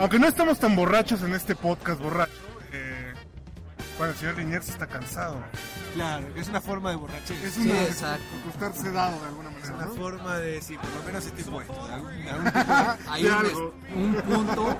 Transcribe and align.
Aunque 0.00 0.18
no 0.18 0.26
estamos 0.26 0.58
tan 0.58 0.74
borrachos 0.74 1.22
en 1.22 1.34
este 1.34 1.54
podcast 1.54 2.00
borracho, 2.00 2.32
eh, 2.72 3.12
bueno, 3.98 4.14
el 4.14 4.18
señor 4.18 4.38
Liniers 4.38 4.70
está 4.70 4.86
cansado. 4.86 5.44
Claro, 5.94 6.26
es 6.36 6.48
una 6.48 6.60
forma 6.60 6.90
de 6.90 6.96
borrachera. 6.96 7.40
Es 7.46 7.54
Sí, 7.54 7.62
una, 7.68 7.82
exacto. 7.82 8.24
estar 8.52 8.72
sedado 8.74 9.20
de 9.20 9.26
alguna 9.26 9.48
Es 9.50 9.54
manera. 9.56 9.74
una 9.76 9.86
¿no? 9.86 9.94
forma 9.94 10.36
de 10.38 10.52
decir, 10.52 10.78
por 10.78 10.90
lo 10.90 11.02
menos 11.04 11.26
estoy 11.26 11.44
puesto. 11.44 11.86
de 11.86 11.92
algún- 11.94 12.24
de 12.24 12.30
algún 12.30 12.52
tipo 12.52 12.72
Hay 13.10 13.22
De 13.24 13.28
un, 13.30 13.34
algo. 13.36 13.74
un 13.96 14.14
punto 14.14 14.78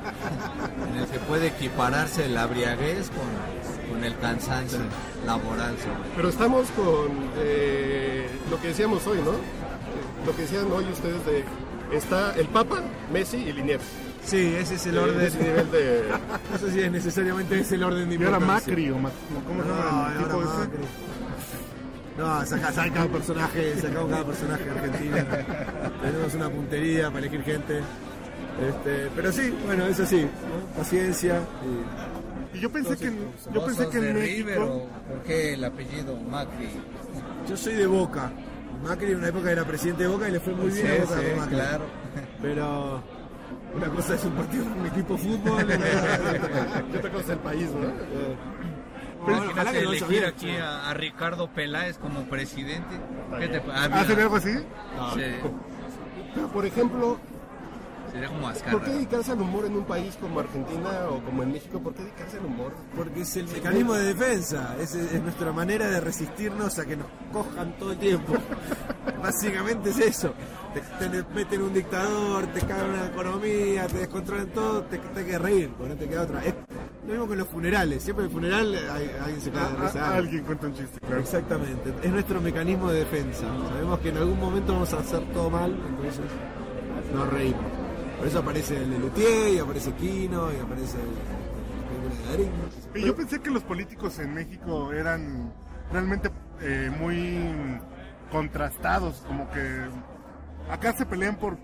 en 0.88 0.96
el 0.98 1.06
que 1.08 1.18
puede 1.20 1.46
equipararse 1.48 2.28
la 2.28 2.46
briaguez 2.46 3.10
con, 3.10 3.90
con 3.90 4.04
el 4.04 4.16
cansancio 4.18 4.78
laboral. 5.26 5.76
sobre- 5.78 6.10
Pero 6.16 6.28
estamos 6.28 6.68
con 6.70 7.30
eh, 7.36 8.28
lo 8.50 8.60
que 8.60 8.68
decíamos 8.68 9.06
hoy, 9.06 9.18
¿no? 9.18 9.32
Lo 10.26 10.36
que 10.36 10.42
decían 10.42 10.70
hoy 10.70 10.84
ustedes 10.92 11.24
de 11.26 11.44
está 11.96 12.34
el 12.36 12.46
Papa, 12.46 12.80
Messi 13.12 13.36
y 13.38 13.52
Liniers. 13.52 13.82
Sí, 14.24 14.54
ese 14.58 14.74
es 14.76 14.86
el 14.86 14.98
orden. 14.98 15.20
ese 15.20 15.38
nivel 15.38 15.70
de 15.70 16.04
No 16.52 16.58
sé 16.58 16.70
si 16.72 16.80
es 16.80 16.92
necesariamente 16.92 17.58
ese 17.60 17.74
el 17.76 17.82
orden 17.84 18.08
de 18.08 18.14
Y 18.14 18.18
ahora 18.24 18.38
importancia. 18.38 18.70
Macri, 18.70 18.90
o 18.90 18.98
Ma- 18.98 19.10
¿cómo 19.46 19.62
se 19.62 19.68
No, 19.68 19.74
llama 19.76 20.12
el 20.12 20.18
ahora 20.18 20.34
tipo 20.34 20.42
ese? 20.42 20.58
Macri. 20.58 20.84
No, 22.18 22.46
saca, 22.46 22.72
saca 22.72 22.92
cada 22.92 23.08
personaje, 23.08 23.76
sacamos 23.80 24.10
cada 24.10 24.24
personaje 24.24 24.70
argentino. 24.70 25.16
Tenemos 26.02 26.34
una 26.34 26.50
puntería 26.50 27.06
para 27.08 27.18
elegir 27.20 27.42
gente. 27.44 27.80
Este, 28.68 29.08
pero 29.16 29.32
sí, 29.32 29.54
bueno, 29.64 29.86
eso 29.86 30.04
sí, 30.04 30.22
¿no? 30.22 30.76
paciencia. 30.76 31.40
y- 32.54 32.58
Y 32.58 32.60
yo 32.60 32.70
pensé 32.70 32.96
que, 32.96 33.06
en- 33.06 33.18
yo 33.52 33.60
¿Vos 33.60 33.64
pensé 33.64 33.88
que 33.88 34.00
de 34.00 34.10
en 34.10 34.16
River 34.16 34.58
México... 34.58 34.74
o 34.74 35.08
por 35.08 35.22
qué 35.22 35.54
el 35.54 35.64
apellido 35.64 36.16
Macri? 36.16 36.68
Yo 37.48 37.56
soy 37.56 37.74
de 37.74 37.86
Boca. 37.86 38.30
Macri 38.84 39.12
en 39.12 39.18
una 39.18 39.28
época 39.28 39.50
era 39.52 39.64
presidente 39.64 40.02
de 40.02 40.08
Boca 40.08 40.28
y 40.28 40.32
le 40.32 40.40
fue 40.40 40.52
muy 40.54 40.70
bien 40.70 40.86
Sí, 40.86 40.92
a 40.92 41.04
Boca 41.04 41.20
sí, 41.20 41.26
Macri. 41.38 41.54
claro. 41.54 41.84
Pero 42.42 43.02
una 43.74 43.88
cosa 43.88 44.14
es 44.14 44.24
un 44.24 44.32
partido 44.32 44.64
de 44.64 44.70
un 44.80 44.86
equipo 44.86 45.14
de 45.14 45.18
fútbol. 45.20 45.60
y 45.60 45.72
otra- 45.72 46.84
¿Qué 46.90 46.98
otra 46.98 47.10
cosa 47.10 47.24
es 47.24 47.30
el 47.30 47.38
país, 47.38 47.70
no? 47.72 47.88
Eh, 47.88 48.36
Pero 49.26 49.36
bueno, 49.36 49.52
ojalá 49.52 49.72
que 49.72 49.82
no 49.82 49.90
elegir 49.92 50.24
aquí 50.26 50.50
a, 50.56 50.90
a 50.90 50.94
Ricardo 50.94 51.48
Peláez 51.50 51.98
como 51.98 52.22
presidente. 52.24 52.96
¿Qué 53.38 53.48
te 53.48 53.62
ah, 53.70 53.88
¿Hacen 53.92 54.18
algo 54.20 54.36
así? 54.36 54.52
sí, 55.14 55.20
Pero 56.34 56.48
por 56.48 56.64
ejemplo, 56.66 57.18
sería 58.12 58.28
como 58.28 58.50
¿por 58.70 58.82
qué 58.82 58.90
dedicarse 58.92 59.32
al 59.32 59.40
humor 59.40 59.66
en 59.66 59.76
un 59.76 59.84
país 59.84 60.16
como 60.20 60.40
Argentina 60.40 60.90
o 61.10 61.20
como 61.22 61.42
en 61.42 61.52
México? 61.52 61.78
¿Por 61.80 61.94
qué 61.94 62.02
dedicarse 62.02 62.38
al 62.38 62.46
humor? 62.46 62.72
Porque 62.96 63.20
es 63.20 63.36
el 63.36 63.46
mecanismo 63.48 63.94
de 63.94 64.14
defensa, 64.14 64.74
es, 64.80 64.94
es 64.94 65.22
nuestra 65.22 65.52
manera 65.52 65.86
de 65.88 66.00
resistirnos 66.00 66.78
a 66.78 66.86
que 66.86 66.96
nos 66.96 67.06
cojan 67.32 67.72
todo 67.78 67.92
el 67.92 67.98
tiempo. 67.98 68.32
Básicamente 69.22 69.90
es 69.90 69.98
eso. 69.98 70.34
Te, 70.74 71.08
te 71.08 71.24
meten 71.34 71.62
un 71.62 71.74
dictador, 71.74 72.46
te 72.48 72.60
cagan 72.60 72.90
una 72.90 73.06
economía, 73.06 73.86
te 73.88 73.98
descontrolan 73.98 74.46
todo, 74.48 74.82
te, 74.84 74.98
te 74.98 75.20
hay 75.20 75.26
que 75.26 75.38
reír, 75.38 75.70
porque 75.76 75.94
no 75.94 75.98
te 75.98 76.08
queda 76.08 76.22
otra. 76.22 76.44
Es 76.44 76.54
lo 77.04 77.10
mismo 77.12 77.26
con 77.26 77.38
los 77.38 77.48
funerales, 77.48 78.02
siempre 78.04 78.24
en 78.24 78.30
el 78.30 78.34
funeral 78.36 78.74
hay- 78.92 79.10
alguien 79.20 79.40
se 79.40 79.50
caga 79.50 79.68
de 79.70 79.76
risa. 79.86 80.14
alguien 80.14 80.44
cuenta 80.44 80.66
un 80.68 80.74
chiste, 80.74 81.00
claro. 81.00 81.20
Exactamente, 81.20 81.92
es 82.02 82.10
nuestro 82.12 82.40
mecanismo 82.40 82.90
de 82.90 83.00
defensa. 83.00 83.46
Sabemos 83.68 83.98
que 83.98 84.08
en 84.10 84.16
algún 84.18 84.38
momento 84.38 84.72
vamos 84.74 84.92
a 84.94 84.98
hacer 84.98 85.20
todo 85.32 85.50
mal, 85.50 85.72
entonces 85.88 86.20
nos 87.14 87.28
reímos. 87.32 87.62
Por 88.18 88.26
eso 88.28 88.38
aparece 88.38 88.76
el 88.76 88.90
Lelutier, 88.90 89.54
y 89.54 89.58
aparece 89.58 89.92
Kino, 89.94 90.52
y 90.52 90.60
aparece 90.60 90.98
la 90.98 91.88
película 91.88 92.22
de 92.22 92.30
Darín. 92.44 92.50
Y 92.94 93.06
yo 93.06 93.16
pensé 93.16 93.40
que 93.40 93.50
los 93.50 93.64
políticos 93.64 94.18
en 94.20 94.34
México 94.34 94.92
eran 94.92 95.52
realmente 95.92 96.30
eh, 96.60 96.92
muy 96.96 97.40
contrastados, 98.30 99.24
como 99.26 99.50
que 99.50 99.80
acá 100.70 100.92
se 100.96 101.06
pelean 101.06 101.36
por 101.36 101.56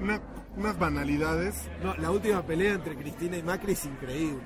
una- 0.00 0.20
unas 0.56 0.78
banalidades. 0.78 1.54
No, 1.82 1.94
la 1.96 2.10
última 2.10 2.42
pelea 2.44 2.74
entre 2.74 2.96
Cristina 2.96 3.36
y 3.36 3.42
Macri 3.42 3.72
es 3.72 3.84
increíble. 3.84 4.42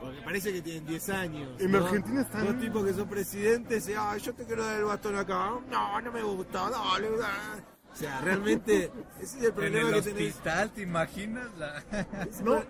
Porque 0.00 0.20
parece 0.24 0.52
que 0.52 0.62
tienen 0.62 0.86
10 0.86 1.08
años. 1.10 1.48
En 1.60 1.70
¿no? 1.72 1.78
Argentina 1.84 2.22
están- 2.22 2.46
Dos 2.46 2.58
tipos 2.58 2.84
que 2.84 2.92
son 2.94 3.08
presidentes 3.08 3.88
y, 3.88 3.94
ah, 3.94 4.16
yo 4.16 4.34
te 4.34 4.44
quiero 4.44 4.64
dar 4.64 4.78
el 4.78 4.84
bastón 4.84 5.16
acá. 5.16 5.50
No, 5.70 6.00
no 6.00 6.12
me 6.12 6.22
gusta, 6.22 6.70
dale. 6.70 7.08
ah". 7.22 7.56
O 7.92 7.96
sea, 7.96 8.20
realmente, 8.20 8.90
ese 9.20 9.24
es 9.38 9.42
el 9.42 9.46
En 9.46 9.54
problema 9.54 9.88
el 9.88 9.94
que 9.96 10.02
tenés. 10.02 10.30
hospital, 10.34 10.70
¿te 10.70 10.82
imaginas? 10.82 11.48
La... 11.58 11.82
No, 12.44 12.62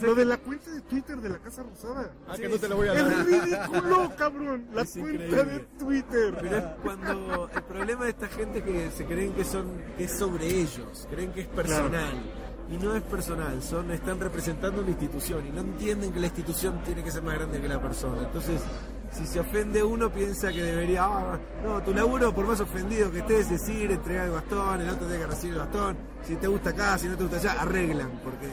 lo 0.00 0.14
de 0.14 0.24
la 0.24 0.36
cuenta 0.36 0.70
de 0.70 0.80
Twitter 0.82 1.16
de 1.20 1.28
la 1.30 1.38
Casa 1.38 1.64
Rosada. 1.64 2.12
Ah, 2.28 2.36
que 2.36 2.48
no 2.48 2.56
te 2.58 2.68
la 2.68 2.74
voy 2.76 2.86
a 2.88 2.94
dar. 2.94 3.12
Es 3.12 3.26
ridículo, 3.26 4.12
cabrón. 4.16 4.66
La 4.72 4.82
Es 4.82 4.92
cuenta 4.92 5.24
increíble. 5.24 5.44
de 5.52 5.58
Twitter. 5.78 6.36
Pero 6.40 6.56
es 6.56 6.64
cuando 6.82 7.50
el 7.52 7.62
problema 7.64 8.04
de 8.04 8.10
esta 8.10 8.28
gente 8.28 8.58
es 8.58 8.64
que 8.64 8.90
se 8.92 9.04
creen 9.06 9.32
que 9.32 9.44
son 9.44 9.66
que 9.96 10.04
es 10.04 10.12
sobre 10.12 10.46
ellos, 10.46 11.08
creen 11.10 11.32
que 11.32 11.40
es 11.40 11.48
personal. 11.48 12.14
Y 12.70 12.76
no 12.76 12.94
es 12.94 13.02
personal, 13.02 13.62
son 13.62 13.90
están 13.90 14.20
representando 14.20 14.82
una 14.82 14.90
institución 14.90 15.44
y 15.46 15.50
no 15.50 15.62
entienden 15.62 16.12
que 16.12 16.20
la 16.20 16.26
institución 16.26 16.80
tiene 16.84 17.02
que 17.02 17.10
ser 17.10 17.22
más 17.22 17.34
grande 17.34 17.60
que 17.60 17.66
la 17.68 17.80
persona. 17.82 18.22
Entonces, 18.22 18.60
si 19.10 19.26
se 19.26 19.40
ofende 19.40 19.82
uno, 19.82 20.10
piensa 20.10 20.50
que 20.52 20.62
debería, 20.62 21.04
ah, 21.04 21.38
no, 21.64 21.82
tu 21.82 21.92
laburo, 21.94 22.32
por 22.34 22.46
más 22.46 22.60
ofendido 22.60 23.10
que 23.10 23.18
estés, 23.18 23.50
es 23.50 23.68
ir, 23.68 23.90
entregar 23.90 24.26
el 24.26 24.32
bastón, 24.32 24.80
el 24.80 24.88
otro 24.90 25.06
tiene 25.06 25.22
que 25.22 25.26
recibir 25.26 25.54
el 25.54 25.60
bastón. 25.60 25.96
Si 26.24 26.36
te 26.36 26.46
gusta 26.46 26.70
acá, 26.70 26.98
si 26.98 27.08
no 27.08 27.16
te 27.16 27.22
gusta 27.24 27.38
allá, 27.38 27.62
arreglan. 27.62 28.10
porque 28.22 28.46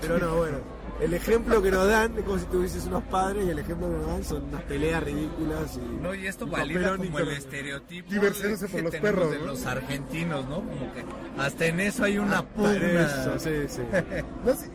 Pero 0.00 0.18
no, 0.18 0.36
bueno. 0.36 0.58
El 1.00 1.12
ejemplo 1.12 1.60
que 1.60 1.72
nos 1.72 1.88
dan 1.88 2.16
es 2.16 2.22
como 2.24 2.38
si 2.38 2.44
tuvieses 2.46 2.86
unos 2.86 3.02
padres 3.04 3.44
y 3.46 3.50
el 3.50 3.58
ejemplo 3.58 3.88
que 3.88 3.96
nos 3.96 4.06
dan 4.06 4.22
son 4.24 4.44
unas 4.44 4.62
peleas 4.62 5.02
ridículas. 5.02 5.76
Y, 5.76 6.00
No, 6.00 6.14
y 6.14 6.26
esto 6.28 6.46
valida 6.46 6.96
como 6.96 7.18
el 7.18 7.28
estereotipo 7.30 8.12
Diversiónense 8.12 8.66
que 8.66 8.72
por 8.74 8.82
los 8.84 8.90
tenemos 8.92 9.10
perros, 9.12 9.30
de 9.32 9.38
¿no? 9.38 9.46
los 9.46 9.66
argentinos, 9.66 10.48
¿no? 10.48 10.56
Como 10.56 10.92
que 10.94 11.04
hasta 11.36 11.66
en 11.66 11.80
eso 11.80 12.04
hay 12.04 12.18
una 12.18 12.38
Hasta 12.38 12.48
pugna. 12.54 13.06
eso, 13.06 13.38
sí, 13.40 13.50
sí. 13.68 13.82
No, 14.46 14.54
sí, 14.54 14.66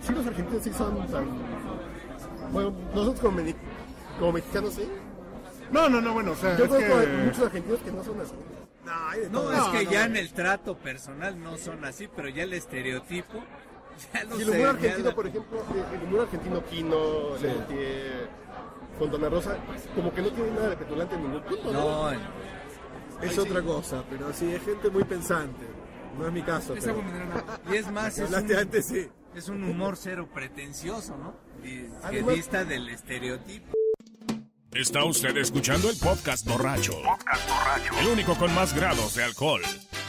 sí, 0.00 0.12
los 0.14 0.26
argentinos 0.26 0.64
sí 0.64 0.72
son 0.72 1.06
tan... 1.08 1.26
Bueno, 2.52 2.72
nosotros 2.94 3.20
como, 3.20 3.40
como 4.20 4.32
mexicanos 4.32 4.74
sí. 4.74 4.88
No, 5.72 5.88
no, 5.88 6.00
no, 6.00 6.12
bueno, 6.12 6.32
o 6.32 6.36
sea, 6.36 6.56
Yo 6.56 6.64
es 6.66 6.70
que... 6.72 7.06
muchos 7.24 7.44
argentinos 7.46 7.80
que 7.80 7.92
no 7.92 8.04
son 8.04 8.20
así. 8.20 8.32
No, 8.84 8.92
hay 9.08 9.20
de 9.20 9.30
No, 9.30 9.40
todo. 9.42 9.52
es 9.52 9.62
que 9.78 9.84
no. 9.84 9.90
ya 9.90 10.04
en 10.06 10.16
el 10.16 10.32
trato 10.32 10.76
personal 10.76 11.40
no 11.42 11.56
son 11.58 11.84
así, 11.84 12.08
pero 12.14 12.28
ya 12.28 12.42
el 12.44 12.52
estereotipo 12.52 13.42
ya 14.14 14.24
lo 14.24 14.38
Y 14.38 14.42
el 14.42 14.48
humor 14.48 14.56
señala. 14.58 14.70
argentino, 14.70 15.14
por 15.14 15.26
ejemplo, 15.26 15.58
eh, 15.58 15.84
el 15.96 16.02
humor 16.08 16.20
argentino 16.22 16.64
Quino, 16.64 17.36
Sí. 17.38 17.44
Lelutier, 17.44 18.28
Fontana 18.98 19.28
Rosa, 19.28 19.56
como 19.94 20.12
que 20.12 20.22
no 20.22 20.30
tiene 20.30 20.50
nada 20.50 20.68
de 20.70 20.76
petulante 20.76 21.14
en 21.14 21.22
ningún 21.22 21.42
punto, 21.42 21.72
¿no? 21.72 22.10
No, 22.12 22.20
es 23.22 23.38
otra 23.38 23.62
cosa, 23.62 24.02
pero 24.10 24.32
sí, 24.32 24.52
es 24.52 24.62
gente 24.64 24.90
muy 24.90 25.04
pensante. 25.04 25.66
No 26.18 26.26
es 26.26 26.32
mi 26.32 26.42
caso. 26.42 26.74
esa 26.74 26.92
pero- 26.92 27.02
y 27.72 27.76
es 27.76 27.90
más, 27.92 28.18
es 28.18 28.24
hablaste 28.26 28.54
un, 28.54 28.58
antes, 28.58 28.86
sí. 28.86 29.08
es 29.34 29.48
un 29.48 29.62
humor 29.64 29.96
cero 29.96 30.28
pretencioso, 30.34 31.16
¿no? 31.16 31.34
Y 31.62 31.82
que 31.82 31.90
Además- 32.02 32.34
dista 32.34 32.64
del 32.64 32.88
estereotipo. 32.88 33.72
Está 34.72 35.04
usted 35.04 35.36
escuchando 35.36 35.90
el 35.90 35.96
podcast 35.96 36.46
borracho. 36.46 36.92
El 38.00 38.06
único 38.08 38.36
con 38.36 38.54
más 38.54 38.74
grados 38.74 39.14
de 39.14 39.24
alcohol 39.24 39.62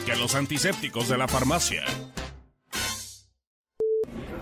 que 0.06 0.14
los 0.16 0.34
antisépticos 0.34 1.08
de 1.08 1.18
la 1.18 1.26
farmacia. 1.28 1.82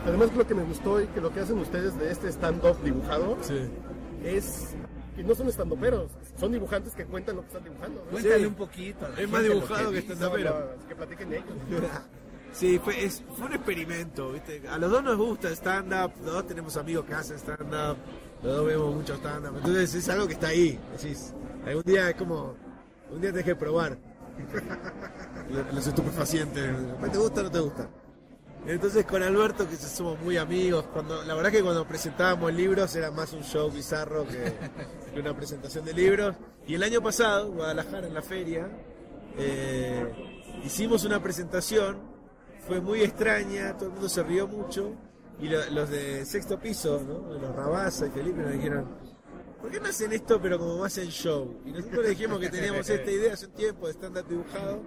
Además, 0.05 0.31
lo 0.35 0.47
que 0.47 0.55
me 0.55 0.63
gustó 0.65 1.01
y 1.01 1.07
que 1.09 1.21
lo 1.21 1.33
que 1.33 1.41
hacen 1.41 1.59
ustedes 1.59 1.99
de 1.99 2.11
este 2.11 2.29
stand-up 2.33 2.83
dibujado 2.83 3.39
Sí. 3.43 3.69
es 4.25 4.69
que 5.17 5.23
no 5.23 5.35
son 5.35 5.49
stand-uperos, 5.49 6.11
son 6.39 6.53
dibujantes 6.53 6.95
que 6.95 7.05
cuentan 7.05 7.37
lo 7.37 7.43
que 7.43 7.49
están 7.49 7.65
dibujando. 7.65 8.03
¿no? 8.05 8.11
Cuéntale 8.11 8.39
Sí. 8.41 8.45
un 8.47 8.55
poquito. 8.55 9.07
Es 9.17 9.29
más 9.29 9.43
dibujado 9.43 9.91
que. 9.91 10.03
No, 10.03 10.15
stand-upero. 10.15 10.51
no, 10.81 10.89
que 10.89 10.97
platiquen 10.97 11.33
ellos. 11.33 11.45
Sí, 12.53 12.81
fue, 12.83 13.05
es, 13.05 13.23
fue 13.39 13.47
un 13.47 13.53
experimento, 13.53 14.33
¿viste? 14.33 14.61
A 14.69 14.77
los 14.77 14.91
dos 14.91 15.05
nos 15.05 15.17
gusta 15.17 15.51
stand-up, 15.53 16.11
los 16.25 16.33
dos 16.35 16.47
tenemos 16.49 16.77
amigos 16.77 17.05
que 17.07 17.15
hacen 17.15 17.39
stand-up, 17.39 17.97
los 18.43 18.57
dos 18.57 18.67
vemos 18.67 18.95
mucho 18.95 19.15
stand-up, 19.17 19.57
entonces 19.57 19.95
es 19.95 20.09
algo 20.09 20.27
que 20.27 20.35
está 20.35 20.49
ahí, 20.49 20.79
decís, 20.93 21.33
algún 21.67 21.83
día 21.85 22.11
es 22.11 22.17
como, 22.17 22.55
un 23.11 23.21
día 23.21 23.31
tenés 23.31 23.45
que 23.45 23.57
probar. 23.57 23.99
Los, 25.73 25.87
estupefacientes, 25.87 26.71
¿te 27.13 27.19
gusta 27.19 27.41
o 27.41 27.45
no 27.45 27.51
te 27.51 27.59
gusta? 27.59 27.89
Entonces 28.67 29.05
con 29.05 29.23
Alberto, 29.23 29.69
que 29.69 29.77
somos 29.77 30.19
muy 30.21 30.37
amigos, 30.37 30.87
cuando 30.93 31.25
la 31.25 31.35
verdad 31.35 31.51
que 31.51 31.63
cuando 31.63 31.87
presentábamos 31.87 32.55
libros 32.55 32.95
era 32.95 33.11
más 33.11 33.33
un 33.33 33.43
show 33.43 33.71
bizarro 33.71 34.27
que, 34.27 34.53
que 35.13 35.21
una 35.21 35.35
presentación 35.35 35.85
de 35.85 35.93
libros, 35.93 36.37
y 36.67 36.75
el 36.75 36.83
año 36.83 37.03
pasado, 37.03 37.51
Guadalajara, 37.51 38.07
en 38.07 38.15
la 38.15 38.23
feria, 38.23 38.71
eh, 39.37 40.07
hicimos 40.65 41.05
una 41.05 41.21
presentación 41.23 41.99
fue 42.67 42.81
muy 42.81 43.03
extraña, 43.03 43.77
todo 43.77 43.87
el 43.87 43.93
mundo 43.93 44.09
se 44.09 44.23
rió 44.23 44.47
mucho 44.47 44.95
y 45.41 45.49
lo- 45.49 45.71
los 45.71 45.91
de 45.91 46.25
sexto 46.25 46.59
piso, 46.59 47.03
¿no? 47.07 47.39
los 47.39 47.55
Rabasa 47.57 48.07
y 48.07 48.11
Felipe 48.11 48.43
nos 48.43 48.53
dijeron, 48.53 48.87
¿por 49.61 49.71
qué 49.71 49.81
no 49.81 49.87
hacen 49.89 50.13
esto 50.13 50.41
pero 50.41 50.59
como 50.59 50.79
más 50.79 50.97
en 50.99 51.09
show? 51.09 51.61
Y 51.65 51.73
nosotros 51.73 52.03
le 52.05 52.11
dijimos 52.11 52.39
que 52.41 52.49
teníamos 52.51 52.89
esta 52.91 53.11
idea 53.11 53.35
hace 53.35 53.47
un 53.47 53.53
tiempo 53.53 53.87
de 53.87 53.93
stand-up 53.95 54.29
dibujado. 54.29 54.83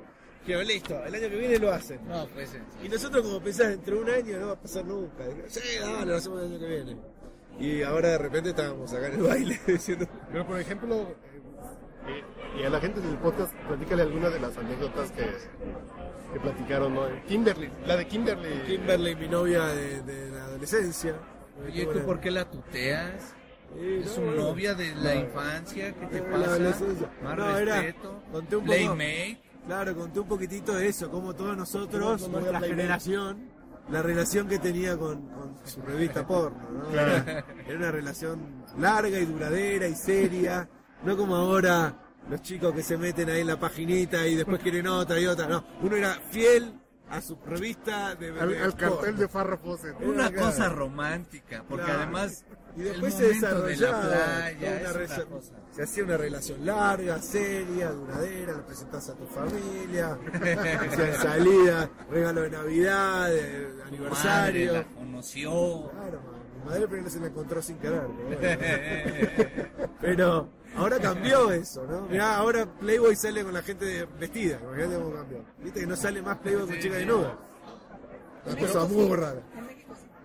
Que 0.45 0.61
listo, 0.61 1.01
el 1.05 1.15
año 1.15 1.29
que 1.29 1.37
viene 1.37 1.57
lo 1.57 1.71
hacen. 1.71 2.05
No, 2.05 2.27
pues 2.33 2.49
sí. 2.49 2.57
Y 2.83 2.89
nosotros 2.89 3.23
como 3.25 3.39
pensás, 3.41 3.69
dentro 3.69 3.95
de 3.95 4.01
un 4.01 4.09
año 4.09 4.39
no 4.39 4.47
va 4.47 4.53
a 4.53 4.59
pasar 4.59 4.83
nunca. 4.83 5.23
Sí, 5.47 5.61
dale, 5.79 6.05
lo 6.05 6.15
hacemos 6.17 6.41
el 6.41 6.47
año 6.51 6.59
que 6.59 6.67
viene. 6.67 6.97
Y 7.59 7.81
ahora 7.83 8.09
de 8.09 8.17
repente 8.17 8.49
estábamos 8.49 8.91
acá 8.91 9.07
en 9.07 9.13
el 9.13 9.21
baile 9.21 9.57
diciendo... 9.67 10.05
Pero 10.31 10.45
por 10.45 10.59
ejemplo, 10.59 11.15
eh, 12.07 12.23
y 12.59 12.63
a 12.65 12.69
la 12.69 12.81
gente 12.81 12.99
del 12.99 13.17
podcast, 13.19 13.53
platícale 13.67 14.01
alguna 14.01 14.29
de 14.29 14.39
las 14.41 14.57
anécdotas 14.57 15.11
que, 15.13 15.23
que 16.33 16.39
platicaron, 16.39 16.93
¿no? 16.95 17.01
Kimberly, 17.27 17.69
la 17.85 17.95
de 17.97 18.07
Kimberly. 18.07 18.61
Kimberly, 18.65 19.15
mi 19.15 19.27
novia 19.27 19.65
de, 19.67 20.01
de 20.01 20.31
la 20.31 20.45
adolescencia. 20.45 21.15
Oye, 21.65 21.85
¿tú 21.85 21.99
por 22.05 22.19
qué 22.19 22.31
la 22.31 22.49
tuteas? 22.49 23.33
Es 23.79 24.05
no, 24.05 24.13
su 24.13 24.21
novia 24.31 24.75
de 24.75 24.93
la 24.95 25.15
infancia, 25.15 25.93
¿qué 25.93 26.05
te 26.07 26.21
De 26.21 26.29
la 26.29 26.37
pasa? 26.37 26.45
adolescencia. 26.51 27.09
Más 27.23 27.37
No, 27.37 27.57
era- 27.57 27.81
respeto. 27.81 28.23
conté 28.31 28.55
un 28.55 28.63
poco- 28.65 28.75
Playmate. 28.75 29.41
Claro, 29.65 29.95
conté 29.95 30.19
un 30.19 30.27
poquitito 30.27 30.73
de 30.75 30.87
eso, 30.89 31.09
como 31.09 31.33
todos 31.33 31.55
nosotros, 31.55 32.21
¿Cómo- 32.23 32.33
cómo 32.33 32.39
nuestra 32.39 32.57
era 32.59 32.67
generación, 32.67 33.49
la 33.89 34.01
relación 34.01 34.47
que 34.47 34.59
tenía 34.59 34.97
con, 34.97 35.21
con 35.29 35.55
su 35.63 35.81
revista 35.81 36.25
porno, 36.27 36.57
¿no? 36.71 36.89
Era 36.99 37.43
una 37.77 37.91
relación 37.91 38.63
larga 38.77 39.17
y 39.19 39.25
duradera 39.25 39.87
y 39.87 39.95
seria, 39.95 40.67
no 41.03 41.15
como 41.17 41.35
ahora 41.35 41.95
los 42.29 42.41
chicos 42.41 42.73
que 42.73 42.83
se 42.83 42.97
meten 42.97 43.29
ahí 43.29 43.41
en 43.41 43.47
la 43.47 43.59
paginita 43.59 44.25
y 44.27 44.35
después 44.35 44.61
quieren 44.61 44.87
otra 44.87 45.19
y 45.19 45.25
otra, 45.25 45.47
no, 45.47 45.63
uno 45.81 45.95
era 45.95 46.13
fiel 46.31 46.79
a 47.09 47.21
su 47.21 47.37
revista 47.45 48.15
de, 48.15 48.29
Al, 48.39 48.49
de 48.49 48.59
al 48.63 48.75
cartel 48.75 49.17
de 49.17 49.27
Farrah 49.27 49.57
Fawcett. 49.57 49.95
Una 50.01 50.31
Claro. 50.31 50.47
cosa 50.47 50.69
romántica, 50.69 51.63
porque 51.67 51.85
Claro. 51.85 52.01
además 52.01 52.43
Y 52.75 52.81
después 52.81 53.13
el 53.13 53.19
se 53.19 53.23
de 53.27 53.33
desarrollaba 53.35 54.01
playa 54.01 54.79
una 54.79 55.41
se 55.73 55.83
hacía 55.83 56.03
una 56.03 56.17
relación 56.17 56.65
larga, 56.65 57.19
seria, 57.19 57.91
duradera, 57.91 58.53
la 58.53 58.65
presentas 58.65 59.09
a 59.09 59.15
tu 59.15 59.25
familia, 59.27 60.17
hacían 60.33 61.13
salida, 61.21 61.89
regalo 62.09 62.41
de 62.41 62.49
Navidad, 62.51 63.29
de 63.29 63.41
Madre 63.67 63.83
aniversario. 63.87 64.73
la 64.73 64.83
conoció. 64.85 65.51
Claro, 65.91 66.21
man, 66.21 66.41
mi 66.59 66.65
madre 66.69 66.87
primero 66.87 67.09
se 67.11 67.19
la 67.19 67.27
encontró 67.27 67.61
sin 67.61 67.77
querer. 67.77 68.01
Pero, 68.29 68.39
bueno. 68.39 69.89
Pero 70.01 70.49
ahora 70.75 70.99
cambió 70.99 71.51
eso, 71.51 71.85
¿no? 71.85 72.01
Mirá, 72.07 72.35
ahora 72.37 72.65
Playboy 72.65 73.15
sale 73.15 73.43
con 73.43 73.53
la 73.53 73.61
gente 73.61 73.85
de- 73.85 74.05
vestida, 74.05 74.59
imagínate 74.61 74.95
cómo 74.95 75.13
cambió. 75.15 75.37
Viste 75.59 75.79
que 75.81 75.87
no 75.87 75.95
sale 75.95 76.21
más 76.21 76.37
Playboy 76.39 76.67
con 76.67 76.79
chicas 76.79 76.97
desnudas. 76.97 77.33
Una 78.45 78.57
cosa 78.57 78.85
muy 78.85 79.15
rara. 79.15 79.41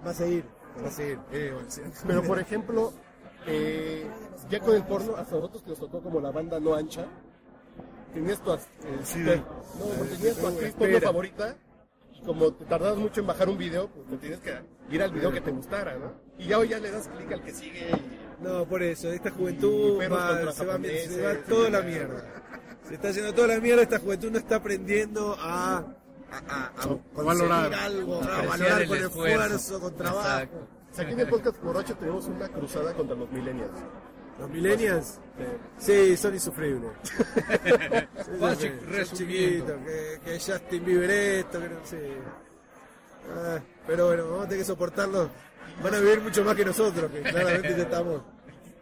Va 0.06 0.10
a 0.10 0.14
seguir, 0.14 0.44
va 0.82 0.88
a 0.88 0.90
seguir. 0.90 1.18
Eh, 1.32 1.50
bueno, 1.52 1.70
sí. 1.70 1.82
Pero 2.06 2.22
por 2.22 2.38
ejemplo, 2.38 2.92
eh, 3.46 4.06
ya 4.50 4.60
con 4.60 4.74
el 4.74 4.84
porno, 4.84 5.16
hasta 5.16 5.34
nosotros 5.36 5.62
que 5.62 5.70
nos 5.70 5.78
tocó 5.78 6.00
como 6.02 6.20
la 6.20 6.30
banda 6.30 6.58
no 6.60 6.74
ancha, 6.74 7.06
tenías 8.14 8.40
tu, 8.42 8.52
eh, 8.52 8.58
Sí, 9.04 9.18
no, 9.20 9.44
porque 9.98 10.14
tenías 10.16 10.36
tu 10.36 10.46
actriz 10.46 10.68
espera. 10.70 10.92
porno 10.92 11.06
favorita, 11.06 11.56
y 12.14 12.22
como 12.22 12.52
te 12.52 12.64
tardabas 12.64 12.98
mucho 12.98 13.20
en 13.20 13.26
bajar 13.26 13.48
un 13.48 13.58
video, 13.58 13.88
pues 13.88 14.08
te 14.08 14.16
tienes 14.16 14.40
que 14.40 14.58
ir 14.90 15.02
al 15.02 15.12
video 15.12 15.30
que 15.30 15.40
te 15.40 15.50
gustara, 15.52 15.96
¿no? 15.96 16.12
Y 16.38 16.46
ya 16.48 16.58
hoy 16.58 16.68
ya 16.68 16.78
le 16.78 16.90
das 16.90 17.06
clic 17.08 17.30
al 17.32 17.42
que 17.42 17.52
sigue 17.52 17.90
y 17.90 18.27
No, 18.40 18.64
por 18.66 18.82
eso, 18.82 19.10
esta 19.12 19.30
juventud 19.30 19.98
va- 19.98 20.52
se, 20.52 20.64
va, 20.64 20.78
se 20.78 21.22
va 21.22 21.34
toda 21.48 21.70
la 21.70 21.82
mierda. 21.82 22.24
Se 22.88 22.94
está 22.94 23.08
haciendo 23.08 23.34
toda 23.34 23.48
la 23.48 23.60
mierda, 23.60 23.82
esta 23.82 23.98
juventud 23.98 24.30
no 24.30 24.38
está 24.38 24.56
aprendiendo 24.56 25.36
a, 25.38 25.78
a, 26.30 26.72
a- 26.76 26.98
valorar. 27.22 27.74
algo, 27.74 28.22
a 28.22 28.42
valorar 28.42 28.86
con 28.86 28.96
esfuerzo. 28.98 29.06
esfuerzo, 29.56 29.80
con 29.80 29.96
trabajo. 29.96 30.28
Exacto. 30.28 30.68
O 30.90 30.94
sea, 30.94 31.04
aquí 31.04 31.12
en 31.12 31.20
el 31.20 31.28
podcast 31.28 31.62
borracho 31.62 31.94
tenemos 31.96 32.26
una 32.26 32.48
cruzada 32.48 32.94
contra 32.94 33.14
los 33.16 33.30
millennials. 33.30 33.72
Los 34.38 34.48
millennials, 34.50 35.18
sí, 35.78 36.16
son 36.16 36.34
insufribles. 36.34 36.90
Sí, 38.24 39.04
son- 39.04 39.16
chiquitos, 39.18 39.72
que, 39.84 40.20
que 40.24 40.38
Justin 40.38 40.84
Bieber 40.84 41.10
esto, 41.10 41.60
que 41.60 41.68
no 41.68 41.84
sé. 41.86 42.12
Ah, 43.34 43.58
pero 43.86 44.06
bueno, 44.06 44.24
vamos 44.24 44.44
a 44.44 44.48
tener 44.48 44.58
que 44.60 44.66
soportarlo. 44.66 45.30
Van 45.82 45.94
a 45.94 45.98
vivir 45.98 46.20
mucho 46.20 46.44
más 46.44 46.54
que 46.56 46.64
nosotros, 46.64 47.10
que 47.10 47.22
claramente 47.22 47.70
ya 47.76 47.82
estamos. 47.82 48.22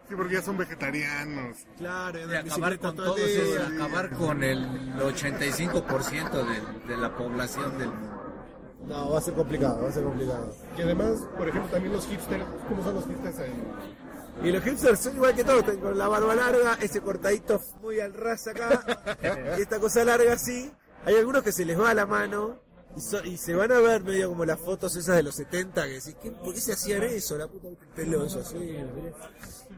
Sí, 0.09 0.15
porque 0.15 0.35
ya 0.35 0.43
son 0.43 0.57
vegetarianos. 0.57 1.57
Claro, 1.79 2.19
Y 2.19 2.23
andan 2.23 2.47
en 2.47 2.53
acabar 2.53 2.79
con 2.79 2.97
todo 2.97 3.17
el 3.17 3.23
todos 3.23 3.27
día. 3.27 3.67
es 3.67 3.73
acabar 3.73 4.11
con 4.11 4.45
el 4.45 4.65
85% 4.99 6.31
de, 6.31 6.89
de 6.95 6.97
la 6.97 7.17
población 7.17 7.77
del 7.79 7.89
mundo. 7.89 8.17
No, 8.87 9.11
va 9.11 9.19
a 9.19 9.21
ser 9.21 9.35
complicado, 9.35 9.83
va 9.83 9.89
a 9.89 9.93
ser 9.93 10.05
complicado. 10.05 10.55
Y 10.79 10.83
además, 10.83 11.19
por 11.37 11.49
ejemplo, 11.49 11.71
también 11.73 11.93
los 11.93 12.07
hipsters, 12.07 12.45
¿cómo 12.69 12.85
son 12.85 12.95
los 12.95 13.05
hipsters 13.07 13.39
en, 13.41 14.47
Y 14.47 14.53
los 14.53 14.63
hipsters 14.63 15.01
son 15.01 15.17
igual 15.17 15.35
que 15.35 15.43
todos, 15.43 15.59
están 15.59 15.79
con 15.79 15.99
la 15.99 16.07
barba 16.07 16.37
larga, 16.37 16.79
ese 16.81 17.01
cortadito 17.01 17.61
muy 17.83 17.99
al 17.99 18.15
ras 18.15 18.47
acá, 18.47 18.85
y 19.59 19.63
esta 19.63 19.81
cosa 19.81 20.05
larga 20.05 20.35
así. 20.35 20.71
Hay 21.05 21.17
algunos 21.17 21.43
que 21.43 21.51
se 21.51 21.65
les 21.65 21.79
va 21.79 21.93
la 21.95 22.07
mano 22.07 22.61
y, 22.97 23.01
so- 23.01 23.25
y 23.25 23.37
se 23.37 23.55
van 23.55 23.71
a 23.73 23.81
ver 23.81 24.03
medio 24.03 24.29
como 24.31 24.45
las 24.45 24.59
fotos 24.59 24.97
esas 24.97 25.17
de 25.17 25.23
los 25.23 25.35
70 25.35 25.85
que 25.85 25.93
decís, 25.93 26.17
¿qué, 26.23 26.31
¿por 26.33 26.55
qué 26.55 26.61
se 26.61 26.73
hacían 26.73 27.03
eso? 27.05 27.37
La 27.39 27.47
puta 27.49 27.69
peloso 27.95 28.41
así. 28.41 28.77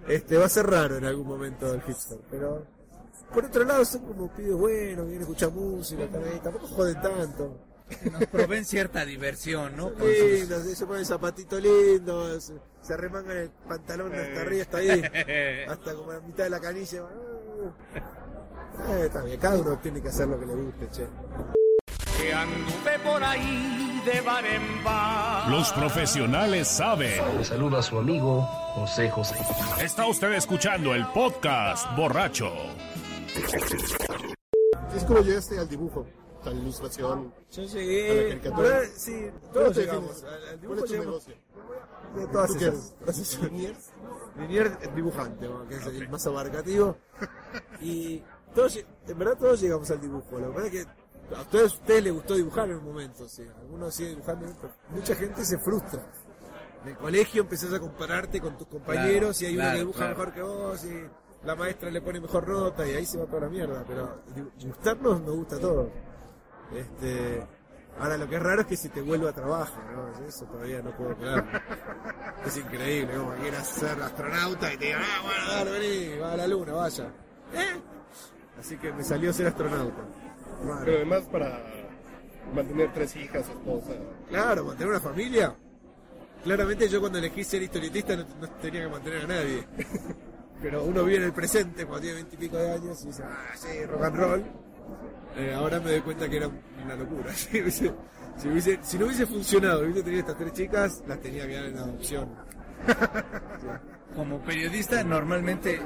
Este, 0.06 0.36
va 0.38 0.46
a 0.46 0.48
ser 0.48 0.66
raro 0.66 0.96
en 0.96 1.04
algún 1.04 1.26
momento 1.26 1.72
el 1.74 1.82
hipster, 1.82 2.18
pero 2.30 2.64
por 3.34 3.44
otro 3.44 3.64
lado 3.64 3.84
son 3.84 4.02
como 4.06 4.28
pibes 4.34 4.54
buenos, 4.54 5.04
vienen 5.06 5.18
a 5.18 5.22
escuchar 5.22 5.50
música, 5.50 6.02
ahí, 6.04 6.40
tampoco 6.42 6.66
joden 6.68 7.00
tanto. 7.02 7.58
Nos 8.12 8.26
proveen 8.26 8.64
cierta 8.66 9.04
diversión, 9.04 9.74
¿no? 9.76 9.88
Sus- 9.90 9.98
Lindos, 10.00 10.62
se 10.78 10.86
ponen 10.86 11.04
zapatitos 11.06 11.62
lindos, 11.62 12.52
se, 12.82 12.92
arremangan 12.94 13.36
el 13.36 13.50
pantalón 13.66 14.14
hasta 14.14 14.40
arriba, 14.42 14.62
hasta 14.62 14.76
ahí, 14.78 14.90
hasta 15.68 15.94
como 15.94 16.12
la 16.12 16.20
mitad 16.20 16.44
de 16.44 16.50
la 16.50 16.60
canilla. 16.60 17.02
Eh, 18.90 19.02
está 19.06 19.22
bien, 19.22 19.40
cada 19.40 19.58
uno 19.58 19.78
tiene 19.78 20.00
que 20.02 20.08
hacer 20.08 20.28
lo 20.28 20.38
que 20.38 20.46
le 20.46 20.54
guste, 20.54 20.88
che. 20.92 21.06
Que 22.18 22.32
anduve 22.34 22.98
por 23.04 23.22
ahí 23.22 24.02
de 24.04 24.20
bar 24.20 24.44
en 24.46 24.84
bar. 24.84 25.48
Los 25.50 25.72
profesionales 25.72 26.68
saben. 26.68 27.38
Le 27.38 27.44
saluda 27.44 27.78
a 27.78 27.82
su 27.82 27.98
amigo 27.98 28.42
José 28.74 29.10
José. 29.10 29.36
Está 29.80 30.06
usted 30.06 30.32
escuchando 30.32 30.94
el 30.94 31.06
podcast 31.08 31.86
borracho. 31.96 32.52
Es 34.96 35.04
como 35.04 35.20
llegaste 35.20 35.58
al 35.58 35.68
dibujo, 35.68 36.06
a 36.44 36.50
la 36.50 36.56
ilustración. 36.56 37.32
Yo 37.52 37.62
A 37.62 37.66
la 37.66 37.72
llegué, 37.72 38.28
caricatura. 38.28 38.80
sí, 38.96 39.26
¿Cómo 39.40 39.52
todos 39.52 39.74
te 39.74 39.80
llegamos. 39.80 40.22
defines? 40.22 40.24
Al, 40.24 40.40
¿Cuál 40.40 40.60
dibujo 40.60 40.78
es 40.78 40.84
tu 40.84 40.92
llegamos 40.92 41.28
negocio? 41.28 41.34
de 42.16 42.26
todas 42.28 42.48
¿Tú 42.50 42.58
qué 42.58 42.64
esas. 42.66 43.40
Linier 44.38 44.78
es 44.80 44.94
dibujante, 44.94 45.48
¿no? 45.48 45.68
que 45.68 45.74
es 45.76 45.86
el 45.86 46.08
más 46.08 46.26
abarcativo. 46.26 46.96
Y 47.80 48.22
todos, 48.54 48.76
lle- 48.76 48.86
en 49.06 49.18
verdad 49.18 49.36
todos 49.38 49.60
llegamos 49.60 49.90
al 49.90 50.00
dibujo. 50.00 50.38
Lo 50.38 50.48
que 50.48 50.54
pasa 50.54 50.66
es 50.66 50.72
que 50.72 50.86
a 51.36 51.40
ustedes, 51.42 51.72
a 51.72 51.76
ustedes 51.76 52.04
les 52.04 52.12
gustó 52.12 52.34
dibujar 52.34 52.70
en 52.70 52.76
un 52.76 52.84
momento, 52.84 53.28
sí. 53.28 53.42
Algunos 53.60 53.94
siguen 53.94 54.14
dibujando, 54.14 54.46
pero 54.60 54.74
mucha 54.90 55.14
gente 55.14 55.44
se 55.44 55.58
frustra. 55.58 56.02
En 56.82 56.88
el 56.90 56.96
colegio 56.96 57.42
empezás 57.42 57.72
a 57.72 57.80
compararte 57.80 58.40
con 58.40 58.56
tus 58.56 58.66
compañeros 58.68 59.38
Claro, 59.38 59.52
y 59.54 59.58
hay 59.58 59.58
uno 59.58 59.72
que 59.72 59.78
dibuja 59.78 59.98
claro. 59.98 60.16
mejor 60.16 60.32
que 60.34 60.42
vos 60.42 60.84
y 60.84 61.46
la 61.46 61.54
maestra 61.56 61.90
le 61.90 62.00
pone 62.00 62.20
mejor 62.20 62.48
nota 62.48 62.86
y 62.86 62.94
ahí 62.94 63.04
se 63.04 63.18
va 63.18 63.26
toda 63.26 63.40
la 63.42 63.48
mierda. 63.48 63.84
Pero 63.86 64.22
gustarnos 64.62 65.20
nos 65.22 65.36
gusta 65.36 65.56
a 65.56 65.60
todos. 65.60 65.88
Este, 66.74 67.46
ahora 67.98 68.16
lo 68.16 68.28
que 68.28 68.36
es 68.36 68.42
raro 68.42 68.60
es 68.62 68.66
que 68.68 68.76
si 68.76 68.88
te 68.90 69.00
vuelva 69.02 69.30
a 69.30 69.32
trabajo, 69.32 69.80
¿no? 69.92 70.26
Eso 70.26 70.44
todavía 70.46 70.80
no 70.82 70.96
puedo 70.96 71.16
creerlo. 71.16 71.44
Es 72.46 72.56
increíble, 72.56 73.14
como 73.16 73.34
quieras 73.34 73.66
ser 73.68 74.00
astronauta 74.00 74.72
y 74.72 74.76
te 74.78 74.84
digan, 74.86 75.02
ah, 75.02 75.22
bueno, 75.24 75.48
dale, 75.50 75.70
vení, 75.78 76.18
va 76.18 76.32
a 76.32 76.36
la 76.36 76.46
luna, 76.46 76.72
vaya. 76.72 77.12
¿Eh? 77.54 77.80
Así 78.58 78.76
que 78.78 78.92
me 78.92 79.02
salió 79.02 79.32
ser 79.32 79.48
astronauta. 79.48 80.02
Pero 80.84 80.96
además 80.96 81.22
para 81.30 81.62
mantener 82.54 82.92
tres 82.92 83.14
hijas, 83.16 83.48
esposa. 83.48 83.92
claro, 84.28 84.64
mantener 84.64 84.90
una 84.90 85.00
familia. 85.00 85.54
Claramente 86.42 86.88
yo 86.88 87.00
cuando 87.00 87.18
elegí 87.18 87.42
ser 87.44 87.62
historietista 87.62 88.16
no, 88.16 88.24
no 88.40 88.48
tenía 88.60 88.82
que 88.82 88.88
mantener 88.88 89.24
a 89.24 89.26
nadie. 89.26 89.66
Pero 90.62 90.84
uno 90.84 91.04
vive 91.04 91.18
en 91.18 91.22
el 91.24 91.32
presente 91.32 91.84
cuando 91.84 92.00
tiene 92.02 92.16
veintipico 92.16 92.56
de 92.56 92.72
años 92.72 93.02
y 93.04 93.06
dice, 93.08 93.22
ah, 93.24 93.54
sí, 93.56 93.84
rock 93.86 94.02
and 94.04 94.16
roll. 94.16 94.44
Eh, 95.36 95.52
ahora 95.54 95.78
me 95.80 95.92
doy 95.92 96.00
cuenta 96.00 96.28
que 96.28 96.36
era 96.38 96.48
una 96.84 96.94
locura. 96.96 97.32
Si, 97.34 97.58
hubiese- 97.60 97.94
si 98.36 98.48
hubiese- 98.48 98.78
si 98.82 98.98
no 98.98 99.06
hubiese 99.06 99.26
funcionado, 99.26 99.82
hubiese 99.82 100.02
tenido 100.02 100.20
estas 100.20 100.36
tres 100.38 100.52
chicas, 100.52 101.02
las 101.06 101.20
tenía 101.20 101.46
que 101.46 101.54
dar 101.54 101.64
en 101.66 101.78
adopción. 101.78 102.28
Como 104.14 104.40
periodista 104.42 105.02
normalmente 105.04 105.80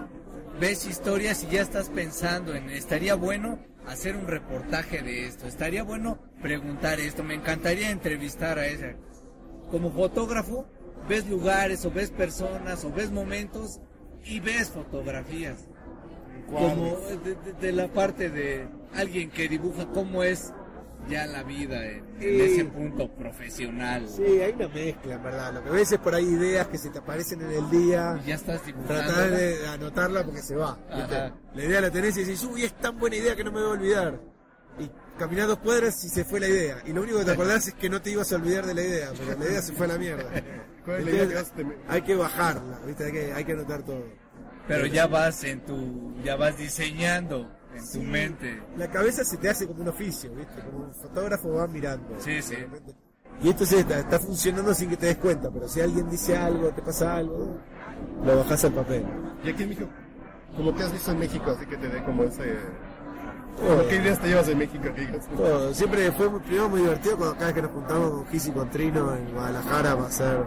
ves 0.61 0.87
historias 0.87 1.43
y 1.45 1.49
ya 1.49 1.63
estás 1.63 1.89
pensando 1.89 2.55
en 2.55 2.71
estaría 2.71 3.15
bueno 3.15 3.59
hacer 3.87 4.17
un 4.17 4.27
reportaje 4.27 5.03
de 5.03 5.27
esto, 5.27 5.47
estaría 5.47 5.83
bueno 5.83 6.19
preguntar 6.41 7.01
esto, 7.01 7.23
me 7.25 7.35
encantaría 7.35 7.91
entrevistar 7.91 8.59
a 8.59 8.67
esa. 8.67 8.95
Como 9.71 9.91
fotógrafo 9.93 10.67
ves 11.09 11.27
lugares 11.29 11.85
o 11.85 11.91
ves 11.91 12.11
personas 12.11 12.85
o 12.85 12.93
ves 12.93 13.11
momentos 13.11 13.81
y 14.25 14.41
ves 14.41 14.71
fotografías. 14.71 15.69
Como 16.47 16.97
de, 17.25 17.35
de- 17.35 17.53
de 17.55 17.73
la 17.73 17.89
parte 17.89 18.29
de 18.31 18.69
alguien 18.95 19.31
que 19.31 19.49
dibuja 19.49 19.87
cómo 19.93 20.23
es 20.23 20.53
ya 21.09 21.27
la 21.27 21.43
vida 21.43 21.85
en, 21.85 22.05
ese 22.21 22.65
punto 22.65 23.09
profesional? 23.15 24.09
Sí, 24.09 24.23
hay 24.23 24.53
una 24.53 24.69
mezcla, 24.69 25.15
en 25.15 25.23
verdad. 25.23 25.55
Lo 25.55 25.65
que 25.65 25.71
ves 25.71 25.93
es 25.93 25.99
por 25.99 26.15
ahí 26.15 26.25
ideas 26.25 26.69
que 26.69 26.79
se 26.79 26.91
te 26.91 26.99
aparecen 26.99 27.41
en 27.43 27.53
el 27.53 27.71
día. 27.71 28.21
Y 28.23 28.29
ya 28.29 28.35
estás 28.35 28.65
dibujando. 28.65 28.95
Tratar 28.95 29.31
de 29.31 29.69
anotarla 29.69 30.25
porque 30.25 30.43
se 30.43 30.55
va. 30.55 30.79
La 31.55 31.65
idea 31.65 31.81
la 31.81 31.91
tenés 31.91 32.17
y 32.17 32.25
decís, 32.25 32.45
uy, 32.45 32.65
es 32.65 32.75
tan 32.75 32.99
buena 32.99 33.17
idea 33.17 33.37
que 33.37 33.45
no 33.45 33.53
me 33.53 33.61
voy 33.61 33.71
a 33.71 33.73
olvidar. 33.73 34.21
Y 34.79 34.91
caminás 35.19 35.49
dos 35.49 35.59
cuadras 35.59 36.03
y 36.05 36.09
se 36.09 36.25
fue 36.25 36.41
la 36.41 36.49
idea. 36.49 36.83
Y 36.87 36.93
lo 36.93 37.03
único 37.03 37.19
que 37.19 37.25
te 37.25 37.33
acordás 37.33 37.69
es 37.69 37.75
que 37.75 37.91
no 37.91 38.01
te 38.01 38.11
ibas 38.11 38.33
a 38.33 38.37
olvidar 38.37 38.67
de 38.67 38.75
la 38.75 38.83
idea, 38.83 39.11
pero 39.17 39.39
la 39.39 39.45
idea 39.45 39.63
se 39.63 39.73
fue 39.73 39.87
a 39.87 39.89
la 39.91 39.99
mierda. 39.99 40.25
Hay 41.89 42.03
que 42.03 42.15
bajarla, 42.17 42.81
¿viste? 42.85 43.05
Hay 43.05 43.13
que, 43.13 43.33
hay 43.33 43.45
que 43.45 43.53
anotar 43.53 43.83
todo. 43.83 44.05
Pero 44.67 44.87
ya 44.87 45.07
vas 45.07 45.45
en 45.45 45.61
tu, 45.65 46.15
ya 46.25 46.37
vas 46.37 46.57
diseñando 46.57 47.49
en 47.75 47.91
tu 47.91 48.03
mente. 48.03 48.63
La 48.77 48.91
cabeza 48.91 49.25
se 49.25 49.37
te 49.37 49.49
hace 49.49 49.67
como 49.67 49.83
un 49.83 49.89
oficio, 49.89 50.35
¿viste? 50.35 50.63
Como 50.63 50.87
un 50.87 50.95
fotógrafo 50.95 51.53
va 51.53 51.67
mirando. 51.67 52.15
Sí, 52.19 52.43
sí. 52.43 52.57
Y 53.43 53.49
esto 53.49 53.67
sí 53.67 53.77
está, 53.77 53.99
está 53.99 54.19
funcionando 54.19 54.73
sin 54.75 54.91
que 54.91 54.97
te 54.97 55.07
des 55.07 55.17
cuenta, 55.17 55.51
pero 55.51 55.69
si 55.69 55.81
alguien 55.81 56.09
dice 56.09 56.37
algo, 56.37 56.69
te 56.71 56.83
pasa 56.83 57.17
algo, 57.17 57.57
lo 58.25 58.37
bajás 58.37 58.65
al 58.65 58.73
papel. 58.73 59.05
Y 59.43 59.51
aquí 59.51 59.63
en 59.65 59.69
México, 59.71 59.89
como 60.57 60.75
que 60.75 60.83
has 60.83 60.93
visto 60.93 61.11
en 61.11 61.19
México, 61.19 61.51
así 61.51 61.67
que 61.67 61.77
te 61.77 61.89
dé 61.89 62.05
como 62.05 62.25
ese... 62.25 62.57
¿Por 63.57 63.89
¿Qué 63.89 63.97
ideas 63.97 64.19
te 64.19 64.29
llevas 64.29 64.47
de 64.47 64.55
México? 64.55 64.85
Todo. 65.37 65.75
Siempre 65.75 66.11
fue 66.13 66.29
muy, 66.31 66.41
primero 66.41 66.69
muy 66.71 66.81
divertido 66.81 67.19
cuando 67.19 67.35
cada 67.35 67.47
vez 67.47 67.55
que 67.55 67.63
nos 67.63 67.71
juntamos 67.73 68.11
con 68.11 68.27
Giz 68.29 68.47
y 68.47 68.51
con 68.51 68.71
Trino 68.71 69.15
en 69.15 69.33
Guadalajara 69.33 69.95
para 69.95 70.09
hacer 70.09 70.39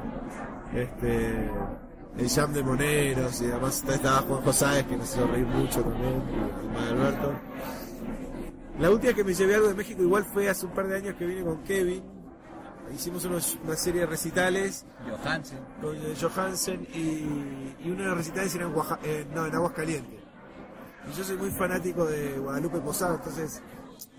este, 0.74 1.50
el 2.18 2.30
jam 2.30 2.54
de 2.54 2.64
moneros 2.64 3.42
y 3.42 3.46
además 3.46 3.84
estaba 3.88 4.22
Juan 4.22 4.42
Josáez 4.44 4.86
que 4.86 4.96
nos 4.98 5.14
hizo 5.16 5.28
reír 5.28 5.46
mucho 5.46 5.82
también, 5.82 6.22
y 6.64 6.68
Manuel 6.68 6.94
Alberto. 7.08 7.34
La 8.80 8.90
última 8.92 9.14
que 9.14 9.24
me 9.24 9.34
llevé 9.34 9.56
algo 9.56 9.68
de 9.70 9.74
México 9.76 10.02
igual 10.02 10.26
fue 10.26 10.50
hace 10.50 10.66
un 10.66 10.74
par 10.74 10.88
de 10.88 10.98
años 10.98 11.16
que 11.16 11.26
vine 11.26 11.44
con 11.44 11.64
Kevin. 11.64 12.04
Hicimos 12.94 13.26
unos- 13.26 13.58
una 13.64 13.76
serie 13.76 14.02
de 14.02 14.08
recitales 14.08 14.86
Johansen. 15.10 15.60
con 15.82 15.96
eh, 15.96 16.14
Johansen 16.22 16.88
y, 16.94 17.74
y 17.84 17.90
uno 17.92 18.04
de 18.04 18.10
los 18.10 18.18
recitales 18.18 18.54
era 18.56 18.66
en, 18.66 18.74
Oaxa- 18.76 19.00
eh, 19.04 19.26
no, 19.34 19.46
en 19.46 19.56
Aguascalientes. 19.56 20.20
Y 21.12 21.18
yo 21.18 21.24
soy 21.24 21.38
muy 21.38 21.50
fanático 21.52 22.06
de 22.06 22.38
Guadalupe 22.38 22.80
Posada, 22.80 23.16
entonces 23.16 23.62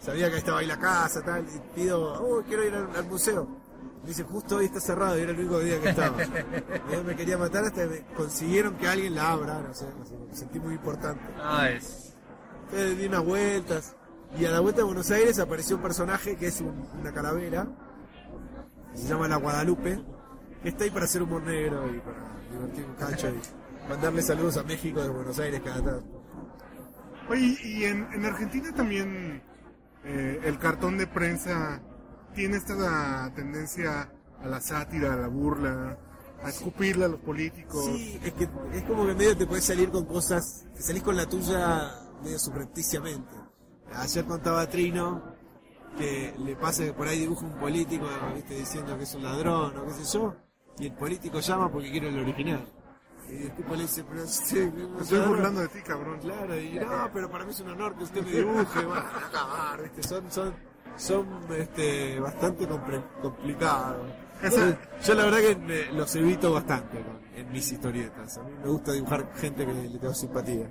sabía 0.00 0.30
que 0.30 0.38
estaba 0.38 0.58
ahí 0.60 0.66
la 0.66 0.78
casa, 0.78 1.22
tal, 1.22 1.44
y 1.44 1.74
pido, 1.80 2.14
oh, 2.14 2.42
quiero 2.46 2.64
ir 2.66 2.74
al, 2.74 2.88
al 2.96 3.04
museo. 3.06 3.46
Dice, 4.06 4.22
justo 4.22 4.56
hoy 4.56 4.66
está 4.66 4.78
cerrado 4.80 5.18
y 5.18 5.22
era 5.22 5.32
el 5.32 5.38
único 5.40 5.58
día 5.58 5.80
que 5.80 5.88
estaba. 5.90 6.16
Y 6.90 6.94
él 6.94 7.04
me 7.04 7.16
quería 7.16 7.36
matar 7.38 7.64
hasta 7.64 7.82
que 7.82 7.86
me 7.88 8.00
consiguieron 8.16 8.76
que 8.76 8.86
alguien 8.86 9.14
la 9.14 9.32
abra, 9.32 9.60
no 9.60 9.74
sé, 9.74 9.86
no 9.98 10.04
sé, 10.04 10.16
me 10.16 10.34
sentí 10.34 10.60
muy 10.60 10.74
importante. 10.74 11.22
Ah, 11.42 11.68
es. 11.70 12.14
Entonces 12.66 12.98
di 12.98 13.06
unas 13.06 13.24
vueltas. 13.24 13.96
Y 14.38 14.44
a 14.44 14.50
la 14.50 14.60
vuelta 14.60 14.78
de 14.80 14.84
Buenos 14.84 15.10
Aires 15.10 15.38
apareció 15.38 15.76
un 15.76 15.82
personaje 15.82 16.36
que 16.36 16.46
es 16.48 16.60
un- 16.60 16.88
una 17.00 17.12
calavera. 17.12 17.66
que 18.92 18.98
Se 18.98 19.08
llama 19.08 19.26
la 19.28 19.36
Guadalupe. 19.36 20.00
Que 20.62 20.68
está 20.70 20.84
ahí 20.84 20.90
para 20.90 21.04
hacer 21.04 21.22
humor 21.22 21.42
negro 21.42 21.86
y 21.94 21.98
para 22.00 22.18
divertir 22.50 22.84
un 22.84 22.94
cacho 22.94 23.28
y 23.28 23.88
mandarle 23.88 24.22
saludos 24.22 24.56
a 24.56 24.62
México 24.62 25.00
de 25.02 25.08
Buenos 25.10 25.38
Aires 25.38 25.60
cada 25.64 25.76
tanto. 25.82 26.22
Oye, 27.28 27.56
y 27.62 27.84
en, 27.84 28.08
en 28.12 28.24
Argentina 28.24 28.72
también 28.74 29.42
eh, 30.04 30.40
el 30.44 30.58
cartón 30.58 30.96
de 30.98 31.06
prensa 31.06 31.80
tiene 32.36 32.58
esta 32.58 33.32
tendencia 33.34 34.12
a 34.40 34.46
la 34.46 34.60
sátira, 34.60 35.14
a 35.14 35.16
la 35.16 35.28
burla, 35.28 35.98
a 36.42 36.50
escupirle 36.50 37.06
a 37.06 37.08
los 37.08 37.20
políticos. 37.20 37.84
Sí, 37.86 38.20
es 38.22 38.32
que 38.34 38.48
es 38.74 38.82
como 38.84 39.06
que 39.06 39.14
medio 39.14 39.36
te 39.36 39.46
puedes 39.46 39.64
salir 39.64 39.90
con 39.90 40.04
cosas, 40.04 40.66
te 40.74 40.82
salís 40.82 41.02
con 41.02 41.16
la 41.16 41.26
tuya 41.26 41.90
medio 42.22 42.38
subrepticiamente. 42.38 43.34
Ayer 43.94 44.24
contaba 44.26 44.68
Trino 44.68 45.34
que 45.96 46.34
le 46.38 46.54
pasa 46.56 46.84
que 46.84 46.92
por 46.92 47.08
ahí 47.08 47.20
dibuja 47.20 47.46
un 47.46 47.58
político 47.58 48.06
¿viste? 48.34 48.54
diciendo 48.54 48.98
que 48.98 49.04
es 49.04 49.14
un 49.14 49.22
ladrón 49.22 49.74
o 49.78 49.86
qué 49.86 50.04
sé 50.04 50.18
yo, 50.18 50.36
y 50.78 50.86
el 50.86 50.92
político 50.92 51.40
llama 51.40 51.72
porque 51.72 51.90
quiere 51.90 52.08
el 52.08 52.18
original. 52.18 52.66
Y 53.30 53.44
el 53.44 53.56
tipo 53.56 53.74
le 53.74 53.82
dice, 53.82 54.04
pero 54.04 54.26
sí, 54.26 54.70
Me 54.94 55.02
estoy 55.02 55.26
burlando 55.26 55.60
de 55.62 55.68
ti, 55.68 55.80
cabrón. 55.80 56.20
Claro, 56.20 56.60
y 56.60 56.78
no, 56.78 57.10
pero 57.12 57.28
para 57.28 57.44
mí 57.44 57.50
es 57.50 57.60
un 57.60 57.70
honor 57.70 57.96
que 57.96 58.04
usted 58.04 58.22
me 58.22 58.30
dibuje, 58.30 58.84
van 58.84 59.04
a 59.04 59.26
acabar, 59.26 59.82
¿viste? 59.82 60.02
Son, 60.02 60.30
son, 60.30 60.54
son 60.96 61.26
este, 61.58 62.18
bastante 62.20 62.66
complicados. 63.22 64.06
Yo 65.04 65.14
la 65.14 65.24
verdad 65.24 65.38
que 65.38 65.50
eh, 65.52 65.88
los 65.92 66.14
evito 66.16 66.52
bastante 66.52 66.98
en 67.34 67.52
mis 67.52 67.70
historietas. 67.72 68.38
A 68.38 68.42
mí 68.42 68.52
me 68.62 68.70
gusta 68.70 68.92
dibujar 68.92 69.30
gente 69.36 69.66
que 69.66 69.72
le 69.72 69.98
tengo 69.98 70.14
simpatía. 70.14 70.70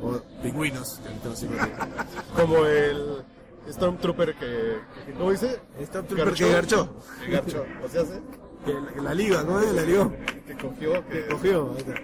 O 0.00 0.20
pingüinos 0.42 1.00
que 1.02 1.08
le 1.08 1.14
tengo 1.16 1.36
simpatía. 1.36 1.78
Como 2.36 2.64
el 2.64 3.24
Stormtrooper 3.68 4.34
que, 4.34 4.78
que 5.06 5.12
¿cómo 5.12 5.30
dice? 5.30 5.60
Stormtrooper 5.84 6.34
que 6.34 6.52
garchó. 6.52 6.96
Que 7.24 7.30
garchó, 7.32 7.64
o 7.84 7.88
sea, 7.88 8.02
¿sí? 8.04 8.20
Que 8.64 8.74
la, 8.74 8.92
que 8.92 9.00
la 9.00 9.14
liga, 9.14 9.44
¿cómo 9.44 9.60
es? 9.60 9.72
La 9.72 9.82
ligó. 9.82 10.12
que 10.46 10.56
cogió, 10.56 11.08
Que 11.08 11.24
que... 11.24 11.26
cogió. 11.26 11.72
ahí 11.72 11.78
está. 11.78 11.94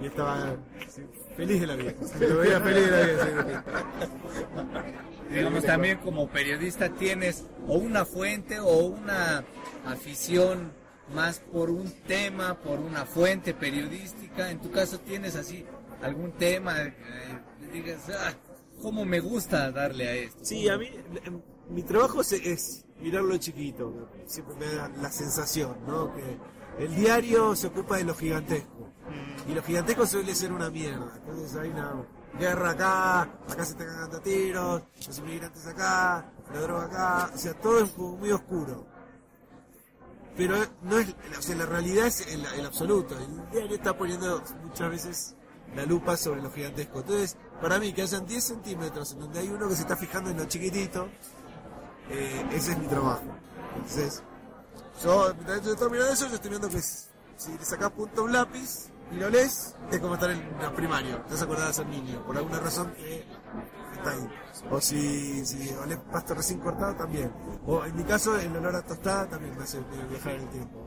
Y 0.00 0.06
estaba 0.06 0.56
sí, 0.88 1.02
feliz 1.36 1.60
de 1.60 1.66
la 1.66 1.76
vida. 1.76 1.92
Se 2.04 2.28
lo 2.28 2.38
veía 2.38 2.60
feliz 2.60 2.84
de 2.84 2.90
la 2.90 3.06
vida. 3.06 3.64
sí. 4.34 5.13
Digamos, 5.30 5.64
también 5.64 5.98
como 5.98 6.28
periodista 6.28 6.88
tienes 6.90 7.44
o 7.66 7.76
una 7.76 8.04
fuente 8.04 8.60
o 8.60 8.86
una 8.86 9.44
afición 9.84 10.72
más 11.14 11.40
por 11.40 11.70
un 11.70 11.90
tema, 12.06 12.54
por 12.54 12.78
una 12.78 13.04
fuente 13.04 13.54
periodística. 13.54 14.50
En 14.50 14.60
tu 14.60 14.70
caso 14.70 15.00
tienes 15.00 15.36
así 15.36 15.64
algún 16.02 16.32
tema, 16.32 16.82
eh, 16.82 16.92
digas, 17.72 18.10
ah, 18.10 18.32
cómo 18.80 19.04
me 19.04 19.20
gusta 19.20 19.70
darle 19.70 20.08
a 20.08 20.14
esto. 20.14 20.44
Sí, 20.44 20.68
a 20.68 20.78
mí 20.78 20.88
em, 21.24 21.40
mi 21.68 21.82
trabajo 21.82 22.20
es, 22.20 22.32
es 22.32 22.84
mirarlo 23.00 23.36
chiquito, 23.38 24.10
siempre 24.26 24.56
me 24.56 24.66
da 24.66 24.88
la 25.00 25.10
sensación, 25.10 25.76
¿no? 25.86 26.14
Que 26.14 26.84
el 26.84 26.94
diario 26.94 27.56
se 27.56 27.68
ocupa 27.68 27.96
de 27.96 28.04
lo 28.04 28.14
gigantesco 28.14 28.90
y 29.48 29.54
lo 29.54 29.62
gigantesco 29.62 30.06
suele 30.06 30.34
ser 30.34 30.52
una 30.52 30.70
mierda. 30.70 31.12
Entonces 31.16 31.56
hay 31.56 31.70
una 31.70 32.04
guerra 32.38 32.70
acá, 32.70 33.22
acá 33.22 33.64
se 33.64 33.72
están 33.72 33.86
cagando 33.86 34.20
tiros, 34.20 34.82
los 35.06 35.18
inmigrantes 35.18 35.66
acá, 35.66 36.30
la 36.52 36.60
droga 36.60 36.84
acá, 36.84 37.30
o 37.34 37.38
sea, 37.38 37.54
todo 37.54 37.80
es 37.80 37.90
como 37.90 38.16
muy 38.16 38.32
oscuro. 38.32 38.86
Pero 40.36 40.56
no 40.82 40.98
es, 40.98 41.14
o 41.38 41.42
sea, 41.42 41.54
la 41.54 41.66
realidad 41.66 42.06
es 42.06 42.26
el, 42.26 42.44
el 42.44 42.66
absoluto. 42.66 43.16
El 43.16 43.50
diario 43.50 43.76
está 43.76 43.96
poniendo 43.96 44.42
muchas 44.64 44.90
veces 44.90 45.36
la 45.76 45.86
lupa 45.86 46.16
sobre 46.16 46.42
lo 46.42 46.50
gigantesco. 46.50 47.00
Entonces, 47.00 47.36
para 47.60 47.78
mí, 47.78 47.92
que 47.92 48.02
hayan 48.02 48.26
10 48.26 48.42
centímetros 48.42 49.12
en 49.12 49.20
donde 49.20 49.40
hay 49.40 49.48
uno 49.48 49.68
que 49.68 49.76
se 49.76 49.82
está 49.82 49.96
fijando 49.96 50.30
en 50.30 50.38
lo 50.38 50.44
chiquitito, 50.46 51.08
eh, 52.10 52.46
ese 52.52 52.72
es 52.72 52.78
mi 52.78 52.86
trabajo. 52.86 53.22
Entonces, 53.76 54.22
yo, 55.02 55.32
mientras 55.34 55.62
yo 55.64 55.72
estoy 55.72 55.90
mirando 55.90 56.12
eso, 56.12 56.28
yo 56.28 56.34
estoy 56.34 56.50
viendo 56.50 56.68
que 56.68 56.80
si 56.80 57.58
le 57.58 57.64
sacás 57.64 57.90
punto 57.90 58.22
a 58.22 58.24
un 58.24 58.32
lápiz 58.32 58.90
y 59.12 59.16
lo 59.16 59.30
lees, 59.30 59.76
es 59.90 59.98
como 59.98 60.14
estar 60.14 60.30
en 60.30 60.38
el 60.60 60.72
primario. 60.72 61.16
Te 61.22 61.32
vas 61.32 61.42
a 61.42 61.44
acordar 61.44 61.68
de 61.68 61.74
ser 61.74 61.86
niño, 61.86 62.24
por 62.26 62.36
alguna 62.36 62.58
razón 62.60 62.92
que 62.94 63.24
está 63.94 64.10
ahí. 64.10 64.28
O 64.70 64.80
si, 64.80 65.44
si 65.44 65.72
olés 65.74 65.98
pasto 66.12 66.34
recién 66.34 66.58
cortado, 66.60 66.94
también. 66.96 67.32
O 67.66 67.84
en 67.84 67.96
mi 67.96 68.04
caso, 68.04 68.36
el 68.38 68.56
olor 68.56 68.76
a 68.76 68.82
tostada 68.82 69.28
también 69.28 69.56
me 69.56 69.64
hace 69.64 69.78
viajar 70.10 70.34
en 70.34 70.40
el 70.42 70.48
tiempo. 70.48 70.86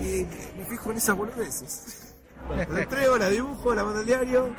Y 0.00 0.24
me- 0.58 0.64
fijo 0.66 0.90
en 0.92 0.96
esas 0.98 1.16
boludeces. 1.16 2.14
De 2.74 2.86
tres 2.86 3.08
horas 3.08 3.30
dibujo, 3.30 3.74
la 3.74 3.84
mando 3.84 4.00
al 4.00 4.06
diario. 4.06 4.54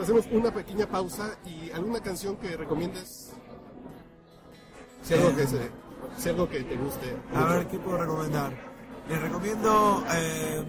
Hacemos 0.00 0.26
una 0.32 0.50
pequeña 0.52 0.86
pausa 0.86 1.38
y 1.44 1.70
alguna 1.70 2.00
canción 2.00 2.36
que 2.36 2.56
recomiendes. 2.56 3.30
Si 5.02 5.14
algo 5.14 5.34
que, 5.36 5.46
se, 5.46 5.70
si 6.18 6.28
algo 6.30 6.48
que 6.48 6.62
te 6.62 6.76
guste. 6.76 7.16
A 7.34 7.44
ver, 7.44 7.68
¿qué 7.68 7.78
puedo 7.78 7.98
recomendar? 7.98 8.52
Les 9.08 9.20
recomiendo 9.20 10.04
eh, 10.14 10.64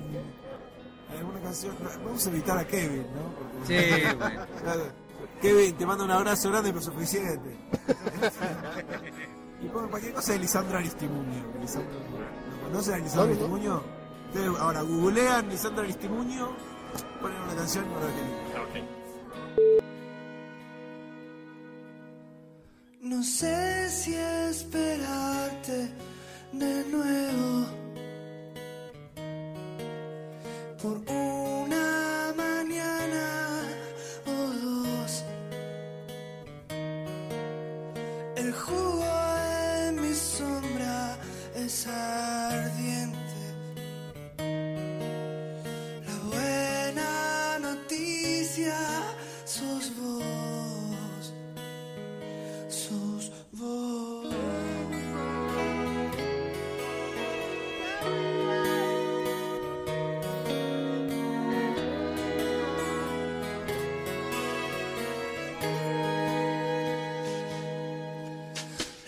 una 1.22 1.39
canción. 1.41 1.75
Vamos 2.03 2.25
a 2.25 2.29
invitar 2.29 2.58
a 2.58 2.65
Kevin, 2.67 3.05
¿no? 3.15 3.34
Porque- 3.36 4.01
Sí, 4.01 4.15
bueno. 4.17 4.46
Kevin, 5.41 5.75
te 5.75 5.86
mando 5.86 6.03
un 6.05 6.12
abrazo 6.12 6.50
grande, 6.50 6.70
pero 6.72 6.82
suficiente. 6.82 7.58
y 9.62 9.67
pongan 9.67 9.89
cualquier 9.89 10.13
cosa 10.13 10.34
de 10.34 10.39
Lisandro 10.39 10.77
Aristimuño. 10.77 11.51
que 11.53 11.60
Lisandro, 11.60 11.91
¿Lo 12.62 12.67
conocen 12.70 12.93
a 12.93 12.98
Lisandro. 13.00 13.24
Aristimuño? 13.25 13.82
Ustedes 14.27 14.60
ahora 14.60 14.82
googlean 14.82 15.50
Lisandro 15.50 15.84
Aristimuño, 15.84 16.50
ponen 17.22 17.41
una 17.41 17.55
canción 17.55 17.86
y 17.86 17.89
van 17.93 18.03
a 18.03 18.05
ver 18.05 18.15
qué 18.15 18.22
lindo. 18.79 18.93
No 23.01 23.22
sé 23.24 23.89
si 23.89 24.15
esperarte 24.15 25.91
de 26.53 26.86
nuevo 26.86 27.65
por 30.83 30.99
una 31.07 31.32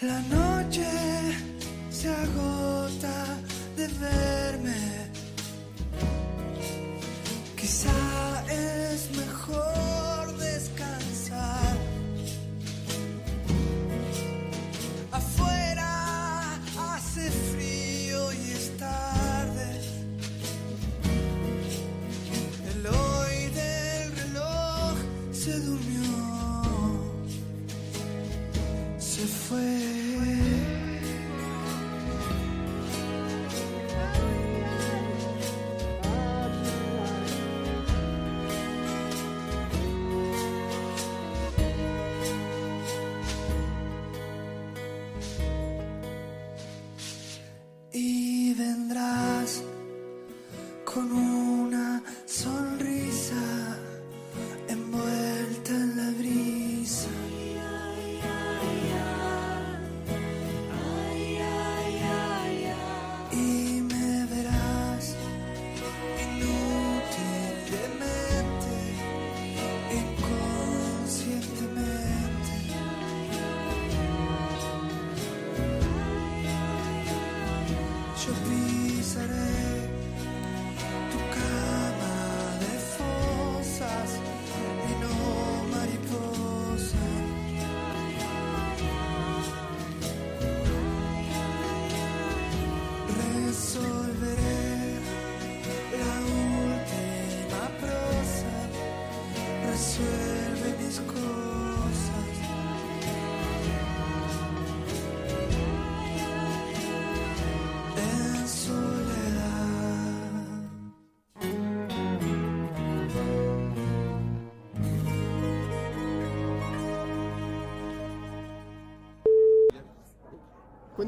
La 0.05 0.21
noche 0.29 0.44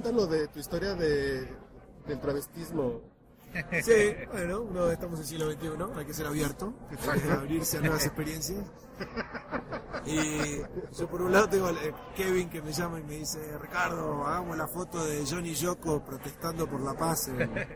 Cuéntanos 0.08 0.30
de 0.30 0.48
tu 0.48 0.60
historia 0.60 0.94
de, 0.96 1.54
del 2.08 2.20
travestismo. 2.22 3.02
Sí, 3.84 4.14
bueno, 4.32 4.62
uno 4.62 4.90
estamos 4.90 5.16
en 5.20 5.22
el 5.24 5.28
siglo 5.28 5.52
XXI, 5.52 6.00
hay 6.00 6.06
que 6.06 6.14
ser 6.14 6.28
abierto, 6.28 6.74
hay 7.12 7.20
que 7.20 7.30
abrirse 7.32 7.78
a 7.78 7.82
nuevas 7.82 8.06
experiencias. 8.06 8.64
Y 10.06 10.60
yo 10.98 11.10
por 11.10 11.22
un 11.24 11.34
lado 11.34 11.50
tengo 11.50 11.68
a 11.68 11.74
Kevin 12.16 12.50
que 12.50 12.62
me 12.62 12.72
llama 12.72 13.02
y 13.02 13.04
me 13.04 13.16
dice, 13.18 13.58
Ricardo, 13.58 14.26
hagamos 14.26 14.56
la 14.56 14.68
foto 14.70 15.04
de 15.06 15.26
Johnny 15.30 15.54
Yoko 15.54 16.02
protestando 16.06 16.70
por 16.70 16.80
la 16.80 16.94
paz. 16.94 17.28
en-". 17.28 17.68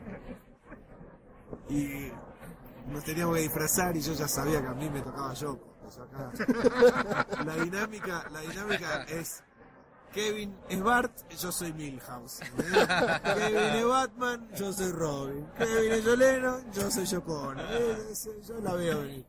Y 1.67 2.11
nos 2.93 3.03
teníamos 3.03 3.35
que 3.35 3.41
disfrazar 3.41 3.97
y 3.97 3.99
yo 4.01 4.13
ya 4.13 4.29
sabía 4.29 4.61
que 4.61 4.67
a 4.67 4.73
mí 4.73 4.89
me 4.89 5.01
tocaba 5.01 5.33
Yoko. 5.33 5.67
Acá- 5.91 7.27
La 7.43 7.55
dinámica, 7.57 8.25
la 8.31 8.39
dinámica 8.39 9.03
es 9.09 9.43
Kevin 10.13 10.55
es 10.69 10.81
Bart, 10.81 11.11
yo 11.37 11.51
soy 11.51 11.73
Milhouse. 11.73 12.39
Kevin 13.23 13.57
es 13.57 13.85
Batman, 13.85 14.49
yo 14.55 14.73
soy 14.73 14.91
Robin. 14.91 15.47
Kevin 15.57 15.91
es 15.93 16.03
Yoleno, 16.03 16.71
yo 16.71 16.91
soy 16.91 17.05
Yoko. 17.05 17.53
Eh, 17.57 17.97
Yo 18.47 18.59
la 18.59 18.73
veo 18.73 19.01
venir. 19.01 19.25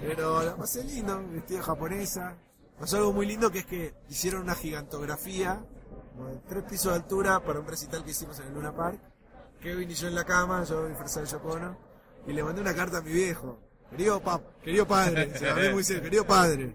Pero 0.00 0.42
la 0.42 0.56
pasé 0.56 0.84
lindo, 0.84 1.22
vestida 1.30 1.62
japonesa. 1.62 2.36
Pasó 2.78 2.96
algo 2.96 3.12
muy 3.12 3.26
lindo 3.26 3.50
que 3.50 3.60
es 3.60 3.66
que 3.66 3.94
hicieron 4.08 4.42
una 4.42 4.54
gigantografía, 4.54 5.64
tres 6.48 6.64
pisos 6.64 6.92
de 6.92 6.96
altura, 6.96 7.40
para 7.44 7.60
un 7.60 7.66
recital 7.66 8.04
que 8.04 8.10
hicimos 8.10 8.38
en 8.40 8.48
el 8.48 8.54
Luna 8.54 8.74
Park. 8.74 9.00
Kevin 9.60 9.90
y 9.90 9.94
yo 9.94 10.08
en 10.08 10.16
la 10.16 10.24
cama, 10.24 10.64
yo 10.64 10.86
disfrazado 10.88 11.24
de 11.24 11.30
Yoko 11.32 11.58
y 12.26 12.32
le 12.32 12.42
mandé 12.42 12.60
una 12.60 12.74
carta 12.74 12.98
a 12.98 13.02
mi 13.02 13.12
viejo. 13.12 13.58
Querido 13.90 14.20
pap, 14.22 14.42
querido 14.62 14.86
padre, 14.86 15.36
se 15.38 15.44
la 15.44 15.52
hablé 15.52 15.70
muy 15.72 15.84
serio, 15.84 16.02
querido 16.02 16.26
padre, 16.26 16.74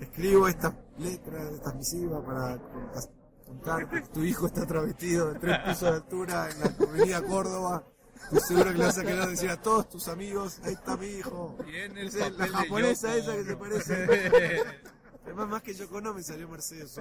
escribo 0.00 0.48
estas 0.48 0.74
letras, 0.98 1.52
estas 1.52 1.74
misivas 1.74 2.24
para 2.24 2.58
contar 3.46 3.88
que 3.88 4.00
tu 4.02 4.22
hijo 4.22 4.46
está 4.46 4.66
travestido 4.66 5.32
de 5.32 5.38
tres 5.38 5.58
pisos 5.60 5.80
de 5.82 5.88
altura 5.88 6.50
en 6.50 6.60
la 6.60 6.66
avenida 6.66 7.22
Córdoba. 7.22 7.84
Estoy 8.24 8.40
seguro 8.40 8.72
que 8.72 8.78
le 8.78 8.84
vas 8.84 8.98
a 8.98 9.04
querer 9.04 9.26
decir 9.26 9.50
a 9.50 9.60
todos 9.62 9.88
tus 9.88 10.08
amigos, 10.08 10.60
ahí 10.64 10.74
está 10.74 10.96
mi 10.96 11.06
hijo. 11.06 11.56
En 11.66 11.96
el 11.96 12.08
Es 12.08 12.36
la 12.36 12.48
japonesa 12.48 13.16
esa 13.16 13.34
que 13.34 13.44
se 13.44 13.56
parece. 13.56 14.06
Además, 15.24 15.48
más 15.48 15.62
que 15.62 15.74
yo 15.74 15.88
conozco, 15.88 16.16
me 16.16 16.22
salió 16.22 16.48
Mercedes. 16.48 17.00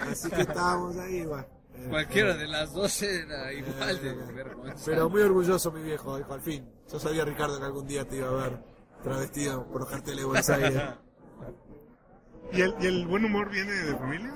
Así 0.00 0.30
que 0.30 0.40
estábamos 0.40 0.96
ahí. 0.96 1.20
Eh, 1.20 1.86
Cualquiera 1.88 2.36
de 2.36 2.48
las 2.48 2.72
dos 2.72 3.02
era 3.02 3.52
igual 3.52 4.02
de 4.02 4.10
eh, 4.10 4.32
vergüenza. 4.34 4.82
Pero 4.84 5.08
muy 5.08 5.22
orgulloso 5.22 5.70
mi 5.70 5.82
viejo, 5.82 6.16
dijo, 6.16 6.34
al 6.34 6.42
fin. 6.42 6.68
Yo 6.90 6.98
sabía, 6.98 7.24
Ricardo, 7.24 7.58
que 7.58 7.64
algún 7.64 7.86
día 7.86 8.06
te 8.06 8.16
iba 8.16 8.28
a 8.28 8.32
ver 8.32 8.58
travestido 9.02 9.66
por 9.66 9.80
los 9.82 9.90
carteles 9.90 10.18
de 10.20 10.24
Buenos 10.24 10.48
Aires. 10.50 10.82
¿Y 12.52 12.60
el, 12.62 12.74
y 12.80 12.86
el 12.86 13.06
buen 13.06 13.24
humor 13.24 13.48
viene 13.50 13.72
de 13.72 13.94
familia? 13.96 14.32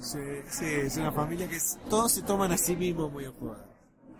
Sí, 0.00 0.18
sí, 0.48 0.64
es 0.64 0.96
una 0.96 1.12
familia 1.12 1.48
que 1.48 1.56
es- 1.56 1.78
todos 1.88 2.12
se 2.12 2.22
toman 2.22 2.50
a 2.52 2.58
sí 2.58 2.74
mismos 2.76 3.12
muy 3.12 3.26
en. 3.26 3.58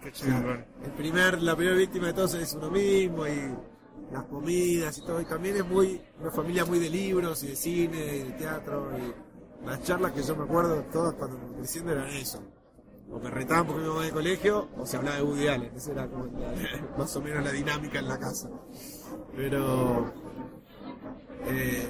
Qué 0.03 0.13
chingón. 0.13 0.65
El 0.85 0.93
primer, 0.93 1.43
la 1.43 1.57
primera 1.57 1.77
víctima 1.77 2.07
de 2.09 2.13
todos 2.13 2.35
es 2.35 2.53
uno 2.55 2.71
mismo 2.71 3.27
y 3.27 3.53
las 4.13 4.25
comidas 4.25 4.99
y 4.99 5.01
todo. 5.03 5.21
Y 5.21 5.25
también 5.25 5.57
es 5.57 5.65
muy 5.67 6.01
una 6.21 6.31
familia 6.31 6.65
muy 6.65 6.79
de 6.79 6.91
libros 6.91 7.43
y 7.43 7.49
de 7.49 7.57
cine 7.57 8.17
y 8.17 8.23
de 8.25 8.31
teatro. 8.33 8.91
Y 8.97 9.67
las 9.67 9.83
charlas 9.83 10.13
que 10.13 10.23
yo 10.23 10.37
me 10.37 10.45
acuerdo, 10.45 10.81
todas 10.93 11.15
cuando 11.15 11.37
creciendo 11.57 11.93
eran 11.93 12.09
eso. 12.11 12.41
O 13.11 13.19
me 13.19 13.31
retaban 13.31 13.67
porque 13.67 13.81
me 13.83 13.87
iba 13.89 14.03
de 14.03 14.11
colegio 14.13 14.69
o 14.77 14.87
se 14.87 14.97
hablaba 14.97 15.17
de 15.17 15.23
Woody 15.25 15.49
Allen. 15.49 15.75
Esa 15.75 15.91
era 15.93 16.07
como 16.09 16.27
la- 16.27 16.53
más 16.99 17.17
o 17.17 17.21
menos 17.21 17.43
la 17.45 17.51
dinámica 17.51 17.99
en 17.99 18.07
la 18.09 18.19
casa. 18.19 18.49
Pero 19.37 20.13
eh, 21.47 21.89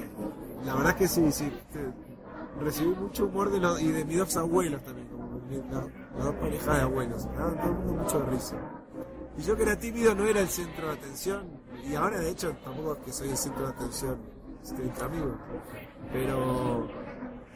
la 0.65 0.75
verdad 0.75 0.97
que 0.97 1.09
sí, 1.09 1.31
sí. 1.33 1.51
recibí 2.61 2.95
mucho 2.95 3.27
humor 3.27 3.51
de 3.51 3.59
los, 3.59 3.81
y 3.81 3.91
de 3.91 4.05
mis 4.05 4.19
dos 4.19 4.37
abuelos 4.37 4.83
también, 4.83 5.09
como 5.09 5.41
las 6.17 6.25
dos 6.25 6.35
parejas 6.37 6.77
de 6.77 6.83
abuelos. 6.83 7.27
Me 7.27 7.37
daban 7.37 7.57
todo 7.57 7.67
el 7.67 7.75
mundo 7.75 7.93
mucho 8.03 8.21
de 8.21 8.31
risa. 8.31 8.57
Y 9.39 9.43
yo 9.43 9.57
que 9.57 9.63
era 9.63 9.79
tímido 9.79 10.15
no 10.15 10.27
era 10.27 10.41
el 10.41 10.49
centro 10.49 10.89
de 10.89 10.93
atención. 10.95 11.47
Y 11.89 11.95
ahora 11.95 12.19
de 12.19 12.31
hecho 12.31 12.55
tampoco 12.65 12.95
es 12.95 12.99
que 13.05 13.13
soy 13.13 13.31
el 13.31 13.37
centro 13.37 13.63
de 13.67 13.73
atención. 13.73 14.19
Estoy 14.63 14.87
entre 14.87 15.05
amigos. 15.05 15.37
Pero 16.13 16.89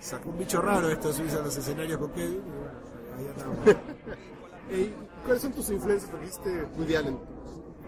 sacó 0.01 0.31
un 0.31 0.39
bicho 0.39 0.63
raro 0.63 0.89
esto 0.89 1.09
de 1.09 1.15
subirse 1.15 1.37
a 1.37 1.43
los 1.43 1.57
escenarios 1.57 1.99
con 1.99 2.11
Kevin. 2.13 2.39
y 2.39 2.51
bueno, 2.51 2.79
ahí 3.19 3.27
andamos. 3.29 3.59
¿Cuáles 5.25 5.43
son 5.43 5.53
tus 5.53 5.71
influencias? 5.71 6.21
Dijiste 6.21 6.67
Woody 6.77 6.95
Allen. 6.97 7.19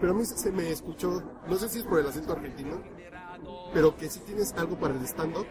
Pero 0.05 0.13
a 0.13 0.19
mí 0.19 0.23
se 0.23 0.51
me 0.51 0.69
escuchó, 0.69 1.23
no 1.47 1.55
sé 1.57 1.67
si 1.67 1.79
es 1.79 1.83
por 1.83 1.97
el 1.99 2.05
acento 2.05 2.33
argentino, 2.33 2.79
pero 3.73 3.97
que 3.97 4.07
sí 4.07 4.19
tienes 4.19 4.53
algo 4.53 4.77
para 4.77 4.93
el 4.93 5.03
stand-up 5.03 5.47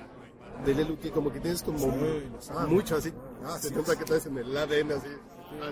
de 0.64 0.74
Leluti, 0.74 1.10
como 1.10 1.32
que 1.32 1.40
tienes 1.40 1.60
como 1.60 1.76
Sí, 1.80 2.30
mucho 2.68 2.94
así. 2.94 3.12
Gracias. 3.40 3.62
Se 3.62 3.74
nota 3.74 3.96
que 3.96 4.04
traes 4.04 4.26
en 4.26 4.38
el 4.38 4.56
ADN 4.56 4.92
así. 4.92 5.08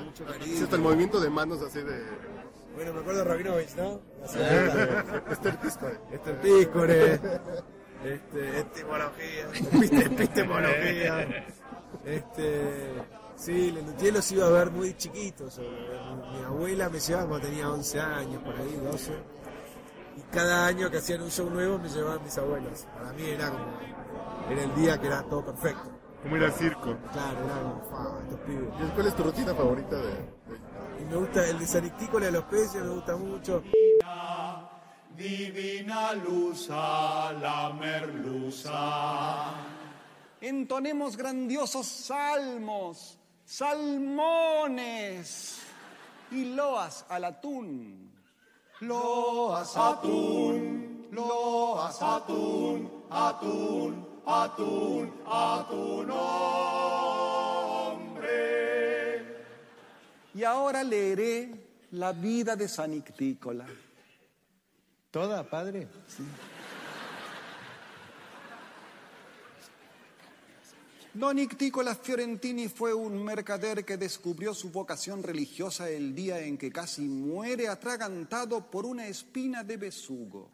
mucho 0.04 0.24
Sí, 0.26 0.32
cariño. 0.32 0.64
hasta 0.64 0.74
el 0.74 0.82
movimiento 0.82 1.20
de 1.20 1.30
manos 1.30 1.62
así 1.62 1.78
de... 1.80 2.02
Bueno, 2.74 2.92
me 2.92 3.00
acuerdo 3.02 3.20
de 3.20 3.24
Rabinovich, 3.24 3.74
¿no? 3.76 4.00
Esther 5.30 5.58
Piscore. 5.60 6.00
Este 6.10 6.32
Pícore, 6.34 7.14
este, 8.04 8.58
epistemología, 8.62 9.48
episte- 9.52 10.06
epistemología. 10.06 11.46
Este, 12.04 12.94
sí, 13.44 13.72
Lelutier 13.72 14.12
los 14.14 14.32
iba 14.32 14.46
a 14.46 14.50
ver 14.50 14.70
muy 14.70 14.94
chiquitos. 14.96 15.58
Mi, 15.58 16.38
mi 16.38 16.44
abuela 16.44 16.88
me 16.88 16.98
llevaba 17.00 17.28
cuando 17.28 17.46
tenía 17.48 17.70
11 17.70 18.00
años, 18.00 18.42
por 18.42 18.54
ahí, 18.54 18.80
12. 18.84 19.12
Y 20.16 20.20
cada 20.32 20.66
año 20.66 20.90
que 20.90 20.98
hacían 20.98 21.22
un 21.22 21.30
show 21.30 21.48
nuevo 21.50 21.78
me 21.78 21.88
llevaban 21.88 22.22
mis 22.22 22.36
abuelos. 22.38 22.86
Para 22.94 23.12
mí 23.12 23.22
era 23.24 23.50
como, 23.50 23.64
era 24.50 24.62
el 24.62 24.74
día 24.74 25.00
que 25.00 25.06
era 25.06 25.22
todo 25.24 25.44
perfecto. 25.44 25.90
como 26.22 26.36
ir 26.36 26.44
al 26.44 26.52
circo. 26.52 26.96
Claro, 27.12 27.38
era 27.44 27.62
como, 27.62 27.82
"Fa, 27.90 28.20
estos 28.22 28.40
pibes. 28.40 28.68
¿Y 28.80 28.90
¿Cuál 28.94 29.06
es 29.08 29.16
tu 29.16 29.22
rutina 29.24 29.54
favorita 29.54 29.96
de, 29.96 30.08
de- 30.14 30.32
Y 31.00 31.04
me 31.04 31.16
gusta 31.16 31.48
el 31.48 31.58
de 31.58 31.66
Sanictícola 31.66 32.26
de 32.26 32.32
los 32.32 32.44
peces, 32.44 32.80
me 32.82 32.90
gusta 32.90 33.16
mucho. 33.16 33.62
Divina 35.16 36.14
luz 36.14 36.68
a 36.70 37.32
la 37.40 37.72
merluza. 37.78 39.50
Entonemos 40.40 41.16
grandiosos 41.16 41.86
salmos, 41.86 43.18
salmones 43.44 45.32
y 46.30 46.44
loas 46.54 47.04
al 47.08 47.24
atún. 47.24 48.10
Loas 48.80 49.76
atún, 49.76 51.08
loas 51.12 52.02
atún, 52.02 53.04
atún, 53.10 54.06
atún, 54.26 55.12
atún, 55.24 56.10
hombre. 56.10 56.52
Y 60.34 60.42
ahora 60.42 60.82
leeré 60.82 61.68
la 61.92 62.12
vida 62.12 62.56
de 62.56 62.66
San 62.68 62.94
Ictícola. 62.94 63.66
¿Toda, 65.12 65.44
padre? 65.44 65.86
Don 71.14 71.38
Ictícola 71.38 71.94
Fiorentini 71.94 72.68
fue 72.68 72.94
un 72.94 73.22
mercader 73.22 73.84
que 73.84 73.98
descubrió 73.98 74.54
su 74.54 74.70
vocación 74.70 75.22
religiosa 75.22 75.90
el 75.90 76.14
día 76.14 76.40
en 76.40 76.56
que 76.56 76.72
casi 76.72 77.02
muere 77.02 77.68
atragantado 77.68 78.70
por 78.70 78.86
una 78.86 79.06
espina 79.06 79.62
de 79.62 79.76
besugo. 79.76 80.50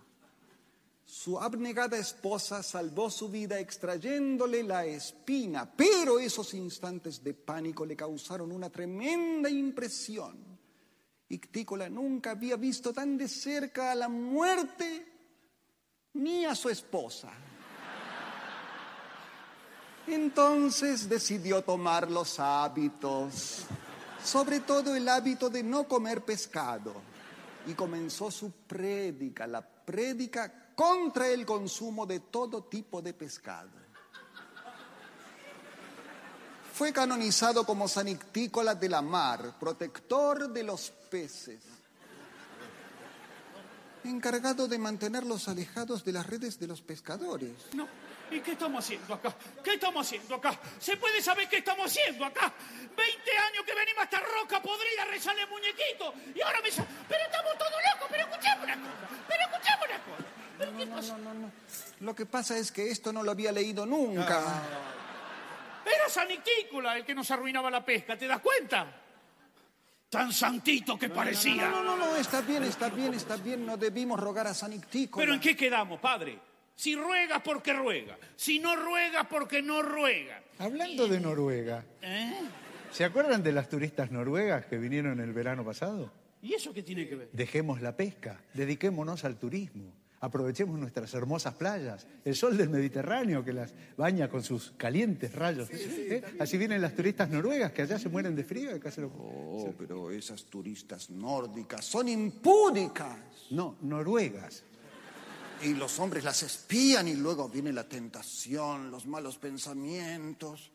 Su 1.04 1.38
abnegada 1.38 1.96
esposa 1.96 2.64
salvó 2.64 3.08
su 3.08 3.28
vida 3.28 3.60
extrayéndole 3.60 4.64
la 4.64 4.84
espina, 4.84 5.72
pero 5.76 6.18
esos 6.18 6.52
instantes 6.54 7.22
de 7.22 7.34
pánico 7.34 7.86
le 7.86 7.94
causaron 7.94 8.50
una 8.50 8.68
tremenda 8.68 9.48
impresión. 9.48 10.58
Ictícola 11.28 11.88
nunca 11.88 12.32
había 12.32 12.56
visto 12.56 12.92
tan 12.92 13.16
de 13.16 13.28
cerca 13.28 13.92
a 13.92 13.94
la 13.94 14.08
muerte 14.08 15.06
ni 16.14 16.44
a 16.44 16.56
su 16.56 16.68
esposa. 16.68 17.30
Entonces 20.10 21.06
decidió 21.06 21.62
tomar 21.62 22.10
los 22.10 22.40
hábitos, 22.40 23.66
sobre 24.24 24.60
todo 24.60 24.96
el 24.96 25.06
hábito 25.06 25.50
de 25.50 25.62
no 25.62 25.84
comer 25.84 26.24
pescado, 26.24 26.94
y 27.66 27.74
comenzó 27.74 28.30
su 28.30 28.50
prédica, 28.50 29.46
la 29.46 29.60
prédica 29.60 30.72
contra 30.74 31.28
el 31.28 31.44
consumo 31.44 32.06
de 32.06 32.20
todo 32.20 32.64
tipo 32.64 33.02
de 33.02 33.12
pescado. 33.12 33.68
Fue 36.72 36.90
canonizado 36.90 37.66
como 37.66 37.86
San 37.86 38.08
Ictícola 38.08 38.74
de 38.74 38.88
la 38.88 39.02
Mar, 39.02 39.58
protector 39.60 40.48
de 40.50 40.62
los 40.62 40.90
peces, 41.10 41.60
encargado 44.04 44.68
de 44.68 44.78
mantenerlos 44.78 45.48
alejados 45.48 46.02
de 46.02 46.12
las 46.12 46.26
redes 46.26 46.58
de 46.58 46.66
los 46.66 46.80
pescadores. 46.80 47.52
No. 47.74 47.86
¿Y 48.30 48.40
qué 48.40 48.52
estamos 48.52 48.84
haciendo 48.84 49.14
acá? 49.14 49.34
¿Qué 49.64 49.74
estamos 49.74 50.06
haciendo 50.06 50.34
acá? 50.34 50.58
¿Se 50.78 50.96
puede 50.96 51.22
saber 51.22 51.48
qué 51.48 51.58
estamos 51.58 51.86
haciendo 51.86 52.24
acá? 52.24 52.52
20 52.96 53.38
años 53.38 53.64
que 53.64 53.74
venimos 53.74 54.00
a 54.00 54.04
esta 54.04 54.20
roca 54.20 54.60
podrida 54.60 55.02
a 55.02 55.06
rezarle 55.06 55.42
al 55.42 55.48
muñequito 55.50 56.12
y 56.34 56.40
ahora 56.42 56.60
me... 56.62 56.70
sa- 56.70 56.86
Pero 57.08 57.24
estamos 57.24 57.52
todos 57.58 57.72
locos, 57.94 58.08
pero 58.10 58.22
escuchemos 58.28 58.64
una 58.64 58.74
cosa, 58.76 59.08
pero 59.28 59.42
escuchemos 59.44 59.86
una 59.88 59.98
cosa. 59.98 60.24
¿Pero 60.58 60.76
qué 60.76 60.86
pasa? 60.86 61.16
Lo 62.00 62.14
que 62.14 62.26
pasa 62.26 62.58
es 62.58 62.70
que 62.72 62.90
esto 62.90 63.12
no 63.12 63.22
lo 63.22 63.30
había 63.30 63.50
leído 63.52 63.86
nunca. 63.86 64.62
Era 65.86 66.08
San 66.08 66.30
Ictícola 66.30 66.96
el 66.96 67.04
que 67.04 67.14
nos 67.14 67.30
arruinaba 67.30 67.70
la 67.70 67.84
pesca, 67.84 68.16
¿te 68.18 68.26
das 68.26 68.40
cuenta? 68.40 68.86
Tan 70.10 70.32
santito 70.32 70.98
que 70.98 71.08
parecía. 71.10 71.68
No, 71.68 71.82
no, 71.82 71.96
no, 71.96 72.06
no, 72.06 72.16
está 72.16 72.40
bien, 72.40 72.64
está 72.64 72.88
bien, 72.88 73.12
está 73.14 73.36
bien. 73.36 73.64
No 73.66 73.76
debimos 73.76 74.18
rogar 74.18 74.46
a 74.46 74.54
San 74.54 74.72
Ictícola. 74.72 75.22
¿Pero 75.22 75.34
en 75.34 75.40
qué 75.40 75.54
quedamos, 75.56 76.00
padre? 76.00 76.38
Si 76.78 76.94
ruegas 76.94 77.42
porque 77.44 77.72
ruega, 77.72 78.16
si 78.36 78.60
no 78.60 78.76
ruegas 78.76 79.26
porque 79.28 79.60
no 79.60 79.82
ruega. 79.82 80.40
Hablando 80.60 81.08
de 81.08 81.18
Noruega, 81.18 81.84
¿Eh? 82.00 82.34
¿se 82.92 83.04
acuerdan 83.04 83.42
de 83.42 83.50
las 83.50 83.68
turistas 83.68 84.12
noruegas 84.12 84.66
que 84.66 84.78
vinieron 84.78 85.18
el 85.18 85.32
verano 85.32 85.64
pasado? 85.64 86.12
¿Y 86.40 86.54
eso 86.54 86.72
qué 86.72 86.84
tiene 86.84 87.08
que 87.08 87.16
ver? 87.16 87.30
Dejemos 87.32 87.82
la 87.82 87.96
pesca, 87.96 88.40
dediquémonos 88.54 89.24
al 89.24 89.40
turismo, 89.40 89.92
aprovechemos 90.20 90.78
nuestras 90.78 91.12
hermosas 91.14 91.54
playas, 91.54 92.06
el 92.24 92.36
sol 92.36 92.56
del 92.56 92.68
Mediterráneo 92.68 93.44
que 93.44 93.52
las 93.52 93.74
baña 93.96 94.28
con 94.28 94.44
sus 94.44 94.70
calientes 94.76 95.34
rayos. 95.34 95.68
¿Eh? 95.72 96.22
Así 96.38 96.58
vienen 96.58 96.80
las 96.80 96.94
turistas 96.94 97.28
noruegas 97.28 97.72
que 97.72 97.82
allá 97.82 97.98
se 97.98 98.08
mueren 98.08 98.36
de 98.36 98.44
frío 98.44 98.70
y 98.70 98.74
acá 98.74 98.92
se 98.92 99.00
lo... 99.00 99.08
Oh, 99.08 99.74
pero 99.76 100.12
esas 100.12 100.44
turistas 100.44 101.10
nórdicas 101.10 101.84
son 101.84 102.06
impúdicas. 102.06 103.18
No, 103.50 103.78
noruegas. 103.80 104.62
Y 105.62 105.74
los 105.74 105.98
hombres 105.98 106.24
las 106.24 106.42
espían 106.42 107.08
y 107.08 107.14
luego 107.14 107.48
viene 107.48 107.72
la 107.72 107.88
tentación, 107.88 108.90
los 108.90 109.06
malos 109.06 109.38
pensamientos. 109.38 110.70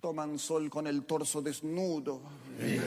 Toman 0.00 0.38
sol 0.38 0.68
con 0.68 0.86
el 0.86 1.04
torso 1.04 1.40
desnudo. 1.40 2.20
Ay, 2.60 2.80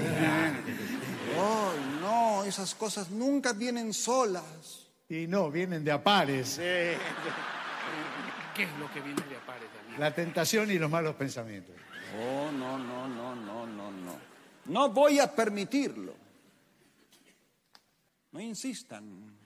no, 2.01 2.43
esas 2.43 2.75
cosas 2.75 3.09
nunca 3.09 3.53
vienen 3.53 3.93
solas. 3.93 4.85
Y 5.09 5.25
no, 5.25 5.49
vienen 5.49 5.83
de 5.83 5.91
a 5.91 6.03
pares. 6.03 6.57
¿Qué 6.57 6.93
es 8.63 8.77
lo 8.77 8.91
que 8.93 9.01
viene 9.01 9.21
de 9.23 9.37
apare 9.37 9.65
también? 9.75 9.99
La 9.99 10.13
tentación 10.13 10.69
y 10.69 10.77
los 10.77 10.89
malos 10.89 11.15
pensamientos. 11.15 11.75
Oh, 12.21 12.51
no, 12.51 12.77
no, 12.77 13.07
no, 13.07 13.35
no, 13.35 13.65
no, 13.65 13.91
no. 13.91 14.29
No 14.65 14.89
voy 14.89 15.19
a 15.19 15.33
permitirlo. 15.33 16.13
No 18.31 18.39
insistan. 18.39 19.38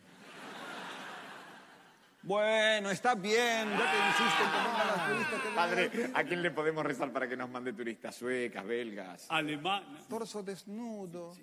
Bueno, 2.23 2.89
está 2.89 3.15
bien, 3.15 3.69
ya 3.69 3.91
que 3.91 3.97
insisten 4.07 4.47
que 4.49 4.57
vengan 4.57 4.88
las 4.88 5.07
turistas. 5.07 5.41
que 5.41 5.47
vengan 5.49 5.55
Padre, 5.55 6.12
¿a 6.13 6.23
quién 6.23 6.41
le 6.41 6.51
podemos 6.51 6.86
rezar 6.86 7.12
para 7.12 7.27
que 7.27 7.36
nos 7.36 7.49
mande 7.49 7.73
turistas 7.73 8.15
suecas, 8.15 8.65
belgas? 8.65 9.25
Alemana. 9.27 9.99
torso 10.07 10.41
desnudo. 10.41 11.36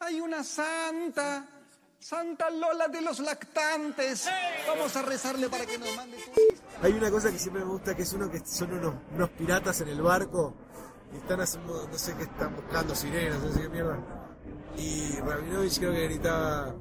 Hay 0.00 0.20
una 0.20 0.42
santa, 0.42 1.46
Santa 2.00 2.50
Lola 2.50 2.88
de 2.88 3.02
los 3.02 3.20
lactantes. 3.20 4.28
Vamos 4.66 4.96
a 4.96 5.02
rezarle 5.02 5.48
para 5.48 5.64
que 5.64 5.78
nos 5.78 5.94
mande 5.94 6.16
turistas. 6.16 6.82
Hay 6.82 6.92
una 6.92 7.08
cosa 7.08 7.30
que 7.30 7.38
siempre 7.38 7.64
me 7.64 7.70
gusta, 7.70 7.94
que 7.94 8.02
es 8.02 8.12
uno 8.12 8.28
que 8.28 8.40
son 8.40 8.72
unos, 8.72 8.94
unos 9.12 9.30
piratas 9.30 9.80
en 9.80 9.88
el 9.88 10.02
barco 10.02 10.56
y 11.12 11.18
están 11.18 11.40
haciendo, 11.40 11.86
no 11.86 11.96
sé 11.96 12.16
qué 12.16 12.24
están 12.24 12.52
buscando, 12.56 12.96
sirenas, 12.96 13.40
no 13.40 13.52
sé 13.52 13.60
qué 13.60 13.68
mierda. 13.68 13.98
Y 14.76 15.20
Rabinovich 15.20 15.78
creo 15.78 15.92
que 15.92 16.04
gritaba, 16.04 16.74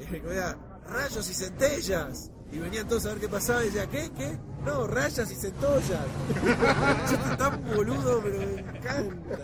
eh. 0.00 0.71
Rayos 0.92 1.30
y 1.30 1.34
centellas. 1.34 2.30
Y 2.52 2.58
venían 2.58 2.86
todos 2.86 3.06
a 3.06 3.10
ver 3.10 3.18
qué 3.18 3.28
pasaba 3.28 3.62
y 3.62 3.66
decía, 3.66 3.86
¿qué? 3.88 4.10
¿Qué? 4.16 4.38
No, 4.64 4.86
rayas 4.86 5.30
y 5.30 5.34
centollas. 5.34 6.06
Yo 7.10 7.16
estoy 7.16 7.36
tan 7.36 7.64
boludo, 7.74 8.20
pero 8.22 8.38
me 8.38 8.60
encanta. 8.60 9.38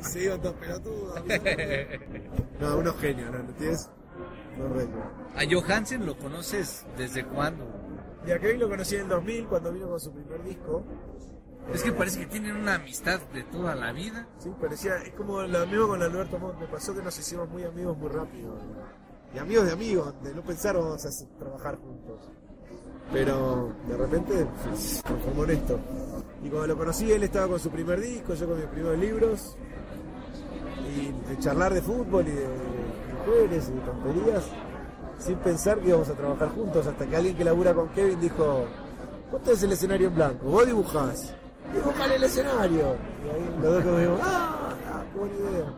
Y 0.00 0.04
se 0.04 0.24
iban 0.24 0.40
todos 0.42 0.56
pelotudos. 0.56 1.22
No, 2.60 2.76
unos 2.76 2.96
genios, 2.98 3.32
¿no? 3.32 3.38
¿No 3.38 3.52
tienes? 3.54 3.88
No 4.58 4.68
reto. 4.68 4.98
A 5.36 5.42
Johansen 5.48 6.04
lo 6.04 6.18
conoces 6.18 6.84
desde 6.96 7.24
cuándo? 7.24 7.66
Y 8.26 8.30
a 8.30 8.38
Kevin 8.38 8.60
lo 8.60 8.68
conocí 8.68 8.96
en 8.96 9.02
el 9.02 9.08
2000 9.08 9.46
cuando 9.46 9.72
vino 9.72 9.88
con 9.88 10.00
su 10.00 10.12
primer 10.12 10.42
disco. 10.44 10.84
Es 11.72 11.82
que 11.82 11.92
parece 11.92 12.20
que 12.20 12.26
tienen 12.26 12.56
una 12.56 12.74
amistad 12.76 13.20
de 13.32 13.42
toda 13.44 13.74
la 13.74 13.92
vida. 13.92 14.26
Sí, 14.38 14.50
parecía, 14.60 14.96
es 14.96 15.12
como 15.12 15.42
lo 15.42 15.66
mismo 15.66 15.88
con 15.88 16.02
Alberto 16.02 16.38
Montt, 16.38 16.58
me 16.58 16.66
pasó 16.66 16.94
que 16.94 17.02
nos 17.02 17.18
hicimos 17.18 17.48
muy 17.48 17.62
amigos 17.62 17.96
muy 17.96 18.08
rápido. 18.08 18.58
Y 19.34 19.38
amigos 19.38 19.66
de 19.66 19.72
amigos, 19.72 20.14
de 20.22 20.34
no 20.34 20.42
pensar 20.42 20.76
vamos 20.76 21.04
a 21.04 21.08
hacer- 21.08 21.28
trabajar 21.38 21.76
juntos. 21.78 22.28
Pero 23.12 23.72
de 23.88 23.96
repente 23.96 24.46
se 24.76 25.02
transformó 25.02 25.44
en 25.44 25.50
esto. 25.50 25.78
Y 26.42 26.48
cuando 26.48 26.68
lo 26.68 26.76
conocí, 26.78 27.10
él 27.10 27.22
estaba 27.22 27.48
con 27.48 27.60
su 27.60 27.70
primer 27.70 28.00
disco, 28.00 28.34
yo 28.34 28.46
con 28.46 28.56
mis 28.58 28.66
primeros 28.66 28.98
libros. 28.98 29.56
Y 30.94 31.12
de 31.28 31.38
charlar 31.38 31.72
de 31.74 31.82
fútbol 31.82 32.26
y 32.28 32.32
de 32.32 32.46
mujeres 33.26 33.68
y 33.68 33.72
de 33.72 33.80
tonterías, 33.80 34.44
sin 35.18 35.36
pensar 35.38 35.78
que 35.80 35.88
íbamos 35.88 36.08
a 36.08 36.14
trabajar 36.14 36.48
juntos, 36.50 36.86
hasta 36.86 37.06
que 37.06 37.16
alguien 37.16 37.36
que 37.36 37.44
labura 37.44 37.74
con 37.74 37.88
Kevin 37.90 38.20
dijo, 38.20 38.64
vos 39.30 39.42
tenés 39.42 39.62
el 39.62 39.72
escenario 39.72 40.08
en 40.08 40.14
blanco, 40.14 40.46
vos 40.46 40.66
dibujás, 40.66 41.34
dibujale 41.74 42.16
el 42.16 42.24
escenario. 42.24 42.96
Y 43.24 43.28
ahí 43.28 43.56
los 43.62 43.72
dos 43.74 43.84
como 43.84 43.98
digo, 43.98 44.18
ah, 44.22 44.74
ah, 44.92 45.02
qué 45.12 45.18
buena 45.18 45.34
idea. 45.34 45.74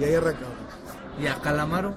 Y 0.00 0.04
ahí 0.04 0.14
arrancamos. 0.14 0.56
¿Y 1.20 1.26
a 1.26 1.34
Calamaro? 1.40 1.94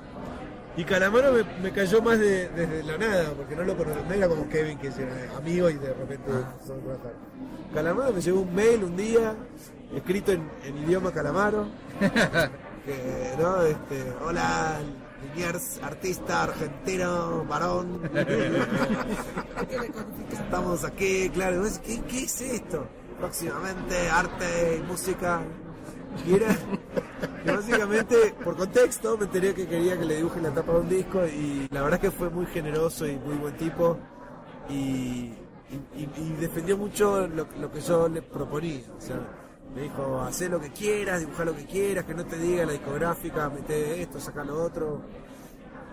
Y 0.77 0.85
Calamaro 0.85 1.33
me, 1.33 1.43
me 1.61 1.71
cayó 1.71 2.01
más 2.01 2.17
de- 2.17 2.47
desde 2.49 2.83
la 2.83 2.97
nada, 2.97 3.31
porque 3.35 3.55
no 3.55 3.63
lo 3.63 3.75
conocía, 3.75 4.03
no 4.07 4.13
era 4.13 4.27
como 4.27 4.47
Kevin, 4.47 4.77
que 4.77 4.87
era 4.87 5.37
amigo 5.37 5.69
y 5.69 5.73
de 5.73 5.93
repente 5.93 6.31
empezó 6.31 6.73
a 6.73 6.77
trabajar. 6.77 7.13
Calamaro 7.73 8.13
me 8.13 8.21
llegó 8.21 8.39
un 8.41 8.55
mail 8.55 8.83
un 8.85 8.95
día, 8.95 9.35
escrito 9.95 10.31
en, 10.31 10.49
en 10.65 10.77
idioma 10.77 11.11
Calamaro, 11.11 11.67
que, 12.85 13.33
¿no? 13.37 13.61
Este, 13.63 14.13
hola, 14.25 14.79
Liniers, 15.35 15.79
artista 15.83 16.43
argentino, 16.43 17.43
varón. 17.45 18.01
Estamos 20.31 20.83
aquí, 20.83 21.29
claro. 21.33 21.63
¿Qué, 21.85 22.01
¿Qué 22.01 22.23
es 22.23 22.41
esto? 22.41 22.85
Próximamente 23.19 24.09
arte 24.09 24.77
y 24.79 24.87
música. 24.87 25.41
Y 26.27 26.33
era, 26.35 26.55
y 27.45 27.47
básicamente, 27.49 28.35
por 28.43 28.55
contexto, 28.57 29.17
me 29.17 29.25
enteré 29.25 29.53
que 29.53 29.67
quería 29.67 29.97
que 29.97 30.05
le 30.05 30.17
dibuje 30.17 30.41
la 30.41 30.51
tapa 30.51 30.73
de 30.73 30.79
un 30.79 30.89
disco 30.89 31.25
y 31.25 31.67
la 31.71 31.81
verdad 31.81 32.03
es 32.03 32.11
que 32.11 32.17
fue 32.17 32.29
muy 32.29 32.45
generoso 32.47 33.07
y 33.07 33.17
muy 33.17 33.35
buen 33.35 33.55
tipo 33.57 33.97
y, 34.69 34.73
y- 34.73 36.09
y- 36.17 36.35
defendió 36.39 36.77
mucho 36.77 37.27
lo, 37.27 37.47
lo 37.59 37.71
que 37.71 37.81
yo 37.81 38.07
le 38.09 38.21
proponía. 38.21 38.81
O 38.97 39.01
sea, 39.01 39.17
me 39.73 39.83
dijo, 39.83 40.19
haz 40.21 40.41
lo 40.41 40.59
que 40.59 40.69
quieras, 40.71 41.21
dibuja 41.21 41.45
lo 41.45 41.55
que 41.55 41.65
quieras, 41.65 42.03
que 42.05 42.13
no 42.13 42.25
te 42.25 42.37
diga 42.37 42.65
la 42.65 42.73
discográfica, 42.73 43.49
mete 43.49 44.01
esto, 44.01 44.19
saca 44.19 44.43
lo 44.43 44.61
otro. 44.63 45.01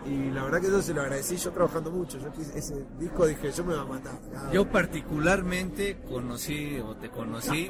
Y 0.05 0.31
la 0.31 0.43
verdad 0.43 0.61
que 0.61 0.67
eso 0.67 0.81
se 0.81 0.93
lo 0.93 1.01
agradecí 1.01 1.35
yo 1.37 1.51
trabajando 1.51 1.91
mucho. 1.91 2.17
Yo 2.19 2.29
ese 2.55 2.85
disco 2.99 3.25
dije, 3.25 3.51
yo 3.51 3.63
me 3.65 3.75
voy 3.75 3.83
a 3.83 3.87
matar. 3.87 4.19
Yo 4.51 4.69
particularmente 4.69 5.97
conocí 6.07 6.79
o 6.79 6.95
te 6.95 7.09
conocí 7.09 7.69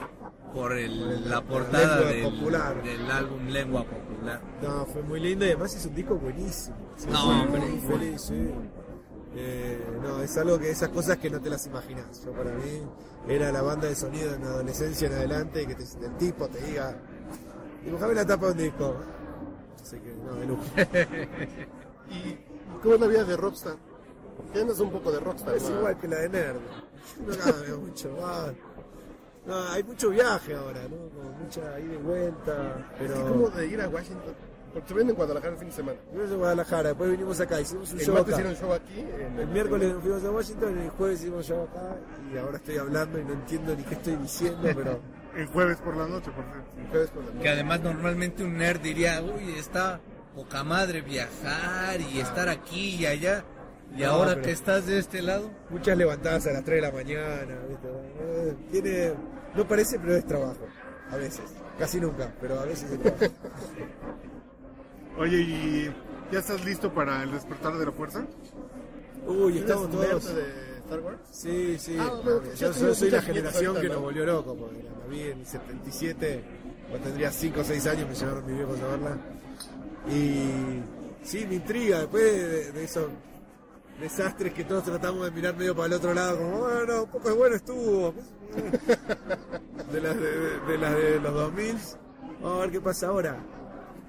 por 0.54 0.74
el- 0.74 1.30
la 1.30 1.42
portada 1.42 2.02
del, 2.02 3.12
álbum 3.12 3.48
Lengua 3.48 3.84
Popular. 3.84 4.42
No, 4.62 4.86
fue 4.88 5.02
muy 5.04 5.20
lindo 5.20 5.46
y 5.46 5.50
además 5.50 5.76
es 5.76 5.86
un 5.86 5.96
disco 5.96 6.16
buenísimo. 6.16 6.76
Sí, 6.98 7.08
No, 7.12 7.42
hombre. 7.44 7.62
muy 7.62 7.80
feliz, 7.80 8.22
sí. 8.22 8.52
Eh, 9.36 9.80
no, 10.02 10.22
es 10.24 10.36
algo 10.38 10.58
que 10.58 10.72
esas 10.72 10.90
cosas 10.90 11.18
que 11.18 11.30
no 11.30 11.40
te 11.40 11.50
las 11.50 11.66
imaginas. 11.68 12.24
Yo 12.26 12.32
para 12.32 12.52
mí 12.52 12.82
era 13.28 13.52
la 13.52 13.62
banda 13.62 13.88
de 13.88 13.96
sonido 13.96 14.34
en 14.34 14.42
la 14.44 14.50
adolescencia 14.50 15.08
en 15.08 15.14
adelante 15.14 15.68
que 15.68 15.76
te- 15.76 15.84
el 16.06 16.18
tipo 16.18 16.48
te 16.48 16.60
diga, 16.62 16.96
dibujame 17.86 18.16
la 18.16 18.26
tapa 18.26 18.48
de 18.48 18.52
un 18.54 18.58
disco. 18.58 18.96
Así 19.82 19.98
que 20.00 20.14
no, 20.16 20.34
de 20.36 20.46
lujo. 20.48 20.64
¿Y 22.10 22.38
cómo 22.82 22.96
es 22.96 23.02
la 23.02 23.08
vida 23.08 23.24
de 23.24 23.38
Rockstar? 23.38 23.76
Tienes 24.54 24.80
un 24.80 24.90
poco 24.92 25.12
de 25.12 25.20
Rockstar. 25.20 25.56
Es 25.56 25.70
¿no? 25.70 25.78
igual 25.78 25.98
que 25.98 26.08
la 26.08 26.18
de 26.18 26.30
Nerd. 26.30 26.58
No 27.26 27.38
cambia 27.38 27.76
mucho. 27.76 28.16
va. 28.18 28.52
No, 29.50 29.68
hay 29.70 29.84
mucho 29.84 30.10
viaje 30.12 30.56
ahora, 30.56 30.82
¿no? 30.84 31.10
Como 31.10 31.32
mucha 31.40 31.80
ida 31.80 31.94
y 31.94 31.98
vuelta. 31.98 32.54
Es 32.94 32.98
Pero... 33.00 33.14
que 33.16 33.22
como 33.32 33.50
de 33.50 33.68
ir 33.68 33.82
a 33.82 33.90
Washington. 33.90 34.34
Porque 34.74 34.88
se 34.88 34.94
ven 34.94 35.10
en 35.10 35.16
Guadalajara 35.16 35.54
el 35.54 35.58
fin 35.60 35.68
de 35.70 35.74
semana. 35.74 35.98
Fuimos 36.12 36.32
a 36.32 36.36
Guadalajara, 36.36 36.90
después 36.90 37.10
vinimos 37.12 37.40
acá, 37.40 37.60
hicimos 37.60 37.92
un 37.92 38.00
El 38.00 38.06
show 38.06 38.14
martes 38.14 38.34
acá. 38.36 38.44
hicieron 38.52 38.62
show 38.62 38.74
aquí. 38.74 39.00
en- 39.00 39.40
El 39.40 39.48
miércoles 39.48 39.94
nos 39.94 40.02
fuimos 40.04 40.24
a 40.24 40.32
Washington, 40.32 40.78
el 40.78 40.90
jueves 40.92 41.22
hicimos 41.22 41.46
show 41.48 41.64
acá 41.64 41.98
y 42.32 42.38
ahora 42.38 42.58
estoy 42.58 42.78
hablando 42.78 43.20
y 43.20 43.24
no 43.26 43.34
entiendo 43.34 43.76
ni 43.76 43.84
qué 43.84 43.96
estoy 43.96 44.16
diciendo, 44.18 44.60
pero 44.76 45.00
El 45.36 45.48
jueves 45.48 45.78
por 45.78 45.98
la 45.98 46.08
noche, 46.08 46.30
por 46.32 46.44
cierto. 46.46 46.70
el 46.80 46.88
jueves 46.88 47.10
por 47.10 47.24
la 47.24 47.30
noche. 47.32 47.42
Que 47.42 47.50
además 47.50 47.82
normalmente 47.82 48.44
un 48.44 48.58
nerd 48.58 48.80
diría, 48.82 49.24
uy, 49.24 49.54
está 49.58 50.00
poca 50.36 50.64
madre 50.64 51.02
viajar 51.02 52.00
y 52.02 52.20
estar 52.20 52.48
aquí 52.50 52.96
y 52.98 53.06
allá. 53.08 53.44
Y 53.96 54.02
No, 54.02 54.10
ahora 54.12 54.32
pero- 54.36 54.42
que 54.44 54.52
estás 54.52 54.86
de 54.86 55.00
este 55.00 55.22
lado, 55.22 55.50
Muchas 55.70 55.98
levantadas 55.98 56.46
a 56.48 56.52
las 56.52 56.64
3 56.64 56.82
de 56.82 56.88
la 56.88 56.92
mañana, 56.94 57.58
¿viste? 57.68 57.90
Tiene, 58.72 59.14
no 59.56 59.68
parece, 59.68 60.00
pero 60.00 60.16
es 60.16 60.26
trabajo. 60.26 60.66
A 61.12 61.16
veces. 61.18 61.42
Casi 61.78 62.00
nunca, 62.00 62.32
pero 62.42 62.60
a 62.60 62.66
veces 62.66 62.92
es 62.92 63.00
trabajo. 63.02 63.26
Oye, 65.18 65.38
¿y 65.38 65.94
ya 66.32 66.40
estás 66.40 66.64
listo 66.64 66.94
para 66.94 67.24
el 67.24 67.32
despertar 67.32 67.78
de 67.78 67.86
la 67.86 67.92
fuerza? 67.92 68.26
Uy, 69.28 69.54
¿Tienes 69.54 69.62
estamos 69.70 69.90
todos. 69.92 70.36
de 70.36 70.44
Star 70.86 71.00
Wars? 71.02 71.18
Sí, 71.32 71.78
sí. 71.80 71.98
Ah, 72.00 72.12
yo, 72.58 72.72
yo 72.72 72.96
soy 72.96 73.10
la 73.12 73.22
generación 73.22 73.76
que 73.82 73.88
¿no? 73.88 73.94
nos 73.96 74.02
volvió 74.04 74.26
loco, 74.26 74.56
porque 74.56 74.84
la 74.84 75.06
vi 75.08 75.22
en 75.24 75.40
el 75.40 75.46
77, 75.46 76.44
cuando 76.90 77.08
tendría 77.08 77.32
5 77.32 77.60
o 77.60 77.64
6 77.64 77.88
años, 77.88 78.08
me 78.08 78.16
llevaron 78.16 78.46
mis 78.46 78.56
viejos 78.56 78.80
a 78.80 78.88
verla. 78.88 79.18
Y 80.10 80.82
sí, 81.28 81.46
me 81.48 81.56
intriga, 81.56 82.00
después 82.00 82.24
de, 82.24 82.72
de 82.72 82.84
esos 82.84 83.10
desastres 84.00 84.54
que 84.54 84.64
todos 84.64 84.84
tratamos 84.84 85.26
de 85.26 85.32
mirar 85.32 85.56
medio 85.58 85.76
para 85.76 85.88
el 85.88 85.94
otro 85.94 86.14
lado, 86.14 86.38
como, 86.38 86.60
bueno, 86.60 87.04
un 87.04 87.10
poco 87.10 87.30
de 87.30 87.36
bueno 87.36 87.56
estuvo. 87.56 88.14
De 89.92 90.02
las 90.02 90.16
de, 90.16 90.22
de- 90.40 90.60
de 90.68 90.78
las 90.78 90.96
de 90.96 91.20
los 91.20 91.34
2000, 91.34 91.78
vamos 92.42 92.58
a 92.58 92.62
ver 92.62 92.72
qué 92.72 92.82
pasa 92.82 93.08
ahora. 93.08 93.38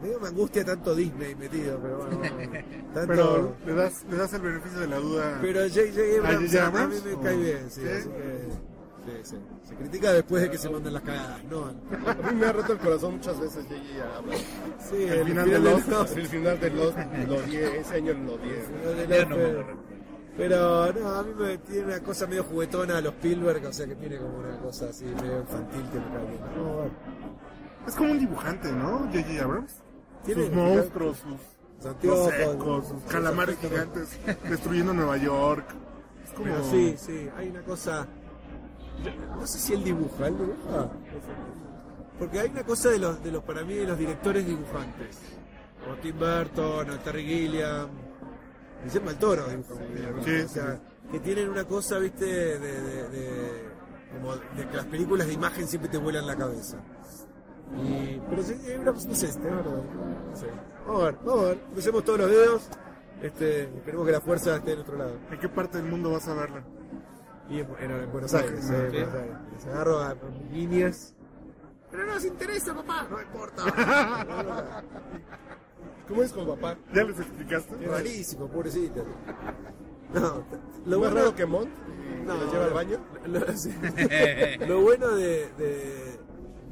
Medio 0.03 0.18
me 0.20 0.29
angustia 0.29 0.64
tanto 0.64 0.94
Disney 0.94 1.35
metido, 1.35 1.79
pero 1.81 1.98
bueno. 1.98 2.20
Tanto, 2.94 3.07
Pero 3.07 3.57
le 3.66 3.74
das, 3.74 4.05
le 4.11 4.16
das 4.16 4.33
el 4.33 4.40
beneficio 4.40 4.81
de 4.81 4.87
la 4.88 4.96
duda. 4.96 5.38
pero 5.42 5.61
J.J. 5.61 6.26
Abrams 6.26 6.55
¿A 6.57 6.66
a 6.66 6.87
mí 6.88 6.94
me 7.05 7.22
cae 7.22 7.37
¿O- 7.37 7.38
bien, 7.40 7.70
sí, 7.70 7.81
sí? 7.83 7.88
así 7.88 8.09
que... 8.09 8.69
Sí. 9.23 9.37
Se 9.68 9.75
critica 9.75 10.12
después 10.12 10.42
de 10.42 10.51
que 10.51 10.59
se 10.59 10.70
mandan 10.70 10.94
las 10.94 11.03
cagadas, 11.03 11.44
no. 11.44 11.64
A 11.64 12.31
mí 12.31 12.35
me 12.38 12.46
ha 12.46 12.53
roto 12.53 12.73
el 12.73 12.79
corazón 12.79 13.14
muchas 13.14 13.38
veces 13.38 13.64
J.J. 13.66 14.16
Abrams. 14.16 14.44
Sí, 14.90 15.03
El 15.03 15.25
final 15.25 15.51
de 15.51 15.59
Lost. 15.59 15.88
Lost. 15.88 16.16
El 16.16 16.27
final 16.27 16.61
de 16.61 16.70
Lost 16.70 16.99
lo 17.29 17.37
odié, 17.37 17.81
ese 17.81 17.94
año 17.94 18.14
lo 18.14 18.35
odié. 18.35 19.09
Ya 19.09 19.25
no 19.25 19.37
me 19.37 19.90
pero, 20.37 20.90
no, 20.92 21.09
a 21.11 21.23
mí 21.23 21.35
me 21.38 21.59
tiene 21.59 21.85
una 21.85 22.01
cosa 22.01 22.27
medio 22.27 22.44
juguetona 22.44 22.96
a 22.96 23.01
los 23.03 23.12
Spielberg, 23.14 23.66
o 23.66 23.73
sea 23.75 23.87
que 23.87 23.94
tiene 23.96 24.16
como 24.16 24.38
una 24.38 24.57
cosa 24.59 24.87
así 24.88 25.05
medio 25.05 25.40
infantil 25.40 25.83
que 25.92 25.99
me 25.99 26.07
cae 26.07 26.27
bien. 26.29 26.40
No, 26.57 26.64
bueno. 26.73 26.90
Es 27.87 27.94
como 27.94 28.12
un 28.12 28.18
dibujante, 28.18 28.73
¿no? 28.73 28.99
J.J. 29.12 29.44
Abrams. 29.44 29.83
Tiene 30.25 30.46
sus 30.46 30.55
monstruos, 30.55 31.18
sus, 31.18 31.31
Sus 31.31 31.40
sus 31.77 31.87
anteojos, 31.87 32.35
secos, 32.35 32.88
sus 32.88 33.03
calamares 33.05 33.59
gigantes 33.59 34.18
destruyendo 34.49 34.94
Nueva 34.94 35.16
York. 35.16 35.64
Es 36.25 36.31
como... 36.33 36.44
Pero 36.44 36.64
sí, 36.64 36.94
sí, 36.96 37.29
hay 37.37 37.49
una 37.49 37.62
cosa. 37.62 38.07
No 39.38 39.46
sé 39.46 39.58
si 39.58 39.72
él 39.72 39.84
dibuja, 39.84 40.26
él 40.28 40.36
dibuja. 40.36 40.90
Porque 42.18 42.40
hay 42.40 42.50
una 42.50 42.64
cosa 42.64 42.90
de 42.90 42.98
los, 42.98 43.22
de 43.22 43.32
los 43.32 43.42
para 43.44 43.64
mí, 43.64 43.74
de 43.74 43.86
los 43.86 43.98
directores 43.98 44.46
dibujantes. 44.46 45.18
Como 45.82 45.96
Tim 45.96 46.18
Burton, 46.18 46.90
o 46.90 46.98
Terry 47.00 47.24
Gilliam, 47.24 47.88
Guillermo 48.84 49.10
el 49.10 49.16
Toro. 49.16 49.44
Sí, 50.24 50.30
O 50.44 50.48
sea, 50.48 50.80
que 51.10 51.20
tienen 51.20 51.48
una 51.48 51.64
cosa, 51.64 51.98
viste, 51.98 52.24
de, 52.26 52.58
de, 52.58 53.08
de- 53.08 53.70
como 54.12 54.34
de 54.36 54.68
que 54.70 54.76
las 54.76 54.86
películas 54.86 55.26
de 55.28 55.32
imagen 55.34 55.66
siempre 55.68 55.88
te 55.90 55.96
vuelan 55.96 56.26
la 56.26 56.36
cabeza. 56.36 56.76
Y, 57.82 58.20
pero 58.28 58.42
sí, 58.42 58.54
no 58.84 59.14
sé, 59.14 59.26
este, 59.26 59.40
¿verdad? 59.42 59.64
Vamos 60.86 61.02
a 61.02 61.06
ver, 61.06 61.14
vamos 61.24 61.44
a 61.44 61.46
ver. 61.48 61.58
Crucemos 61.72 62.04
todos 62.04 62.18
los 62.18 62.30
dedos. 62.30 62.68
Este, 63.22 63.62
esperemos 63.64 64.06
que 64.06 64.12
la 64.12 64.20
fuerza 64.20 64.56
esté 64.56 64.70
del 64.70 64.80
otro 64.80 64.96
lado. 64.98 65.12
¿En 65.30 65.38
qué 65.38 65.48
parte 65.48 65.78
del 65.78 65.86
mundo 65.90 66.10
vas 66.10 66.26
a 66.26 66.34
verla? 66.34 66.64
Y 67.50 67.60
en, 67.60 67.68
en- 67.80 67.90
en 67.90 68.12
Buenos 68.12 68.32
Aires, 68.34 68.70
eh, 68.70 68.76
en 68.86 68.90
Buenos 68.92 69.14
Aires. 69.14 69.36
Les 69.54 69.66
agarro 69.66 69.98
a, 70.00 70.14
líneas. 70.52 71.14
Pero 71.90 72.06
no 72.06 72.14
nos 72.14 72.24
interesa, 72.24 72.72
papá, 72.74 73.06
no 73.10 73.20
importa. 73.20 73.64
¿Cómo 76.08 76.22
es 76.22 76.32
con 76.32 76.46
papá? 76.46 76.76
¿Ya 76.94 77.04
les 77.04 77.18
explicaste? 77.18 77.74
Es 77.84 77.90
rarísimo, 77.90 78.48
pobrecito. 78.48 79.04
No, 80.14 80.44
Lo 80.86 80.98
más 81.00 81.10
bueno, 81.10 81.14
raro 81.14 81.34
que 81.34 81.46
Mont, 81.46 81.70
no, 82.26 82.32
que 82.38 82.44
lo 82.44 82.52
lleva 82.52 82.64
al 82.66 82.72
baño. 82.72 82.98
Lo, 83.26 83.56
sí. 83.56 83.72
Lo 84.68 84.80
bueno 84.82 85.08
de, 85.08 85.48
de- 85.56 86.20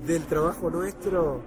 del 0.06 0.26
trabajo 0.26 0.70
nuestro 0.70 1.42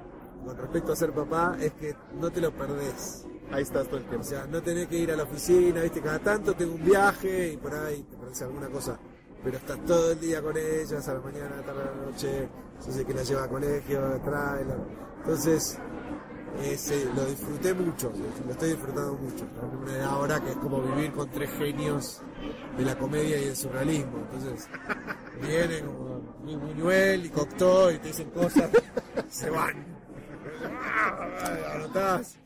con 0.46 0.58
respecto 0.58 0.92
a 0.92 0.96
ser 0.96 1.12
papá 1.12 1.56
es 1.60 1.72
que 1.74 1.96
no 2.20 2.30
te 2.32 2.42
lo 2.42 2.52
perdés. 2.52 3.26
Ahí 3.52 3.64
estás 3.64 3.88
todo 3.88 3.98
el 3.98 4.06
O 4.06 4.08
tiempo. 4.08 4.26
sea, 4.26 4.46
no 4.48 4.62
tenés 4.62 4.88
que 4.88 4.98
ir 4.98 5.12
a 5.12 5.16
la 5.18 5.24
oficina, 5.24 5.82
viste, 5.82 6.02
cada 6.02 6.20
tanto 6.20 6.54
tengo 6.54 6.76
un 6.76 6.84
viaje 6.86 7.50
y 7.54 7.58
por 7.58 7.74
ahí 7.74 8.04
te 8.04 8.16
parece 8.18 8.46
alguna 8.46 8.68
cosa. 8.70 8.98
Pero 9.44 9.58
estás 9.58 9.80
todo 9.86 10.12
el 10.12 10.20
día 10.20 10.42
con 10.42 10.56
ellas, 10.56 11.08
a 11.08 11.14
la 11.16 11.20
mañana, 11.20 11.48
a 11.54 11.58
la 11.58 11.64
tarde, 11.64 11.82
a 11.82 11.86
la 11.96 12.06
noche, 12.12 12.48
yo 12.86 12.92
sé 12.92 13.06
que 13.06 13.14
la 13.14 13.24
lleva 13.24 13.44
a 13.44 13.48
colegio, 13.48 14.02
la 14.08 14.20
trae. 14.22 14.66
la- 14.66 14.76
Entonces, 15.20 15.78
ese, 16.64 17.06
lo 17.16 17.26
disfruté 17.26 17.74
mucho, 17.74 18.12
lo 18.46 18.52
estoy 18.52 18.70
disfrutando 18.72 19.14
mucho. 19.14 19.46
Ahora 20.08 20.40
que 20.40 20.52
es 20.52 20.58
como 20.58 20.82
vivir 20.82 21.12
con 21.14 21.30
tres 21.32 21.50
genios 21.58 22.22
de 22.78 22.86
la 22.86 22.96
comedia 22.98 23.38
y 23.42 23.46
del 23.46 23.56
surrealismo. 23.56 24.18
Entonces, 24.32 24.68
vienen 25.42 25.86
como 25.88 26.20
Buñuel 26.60 27.26
y 27.26 27.30
Cocteau 27.30 27.90
y 27.92 27.98
te 27.98 28.08
dicen 28.10 28.30
cosas, 28.30 28.70
se 29.30 29.50
van. 29.50 29.86
Anotás. 31.74 32.38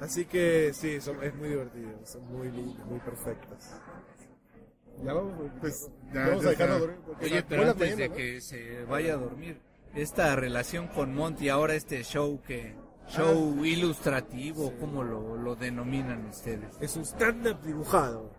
Así 0.00 0.24
que 0.24 0.72
sí, 0.72 0.98
son- 1.02 1.22
es 1.22 1.34
muy 1.34 1.50
divertido, 1.50 1.90
son 2.04 2.24
muy 2.32 2.50
lindas, 2.50 2.86
muy 2.86 2.98
perfectas. 3.00 3.72
Ya 5.04 5.12
vamos, 5.12 5.50
Pues 5.60 5.90
ya, 6.12 6.28
vamos 6.28 6.42
ya 6.42 6.48
a 6.48 6.50
dejarlo 6.52 6.78
dormir. 6.78 6.98
Oye, 7.22 7.42
pero 7.48 7.62
antes 7.62 7.78
mañana, 7.78 7.96
de 7.96 8.08
¿no? 8.08 8.14
que 8.14 8.40
se 8.40 8.84
vaya 8.84 9.14
a 9.14 9.16
dormir, 9.16 9.60
esta 9.94 10.36
relación 10.36 10.88
con 10.88 11.14
Monty, 11.14 11.48
ahora 11.48 11.74
este 11.74 12.02
show 12.04 12.40
que 12.42 12.74
show 13.08 13.64
ilustrativo, 13.64 14.72
¿cómo 14.78 15.02
lo, 15.02 15.36
lo 15.36 15.56
denominan 15.56 16.26
ustedes? 16.26 16.76
Es 16.80 16.96
un 16.96 17.04
stand-up 17.04 17.60
dibujado. 17.62 18.30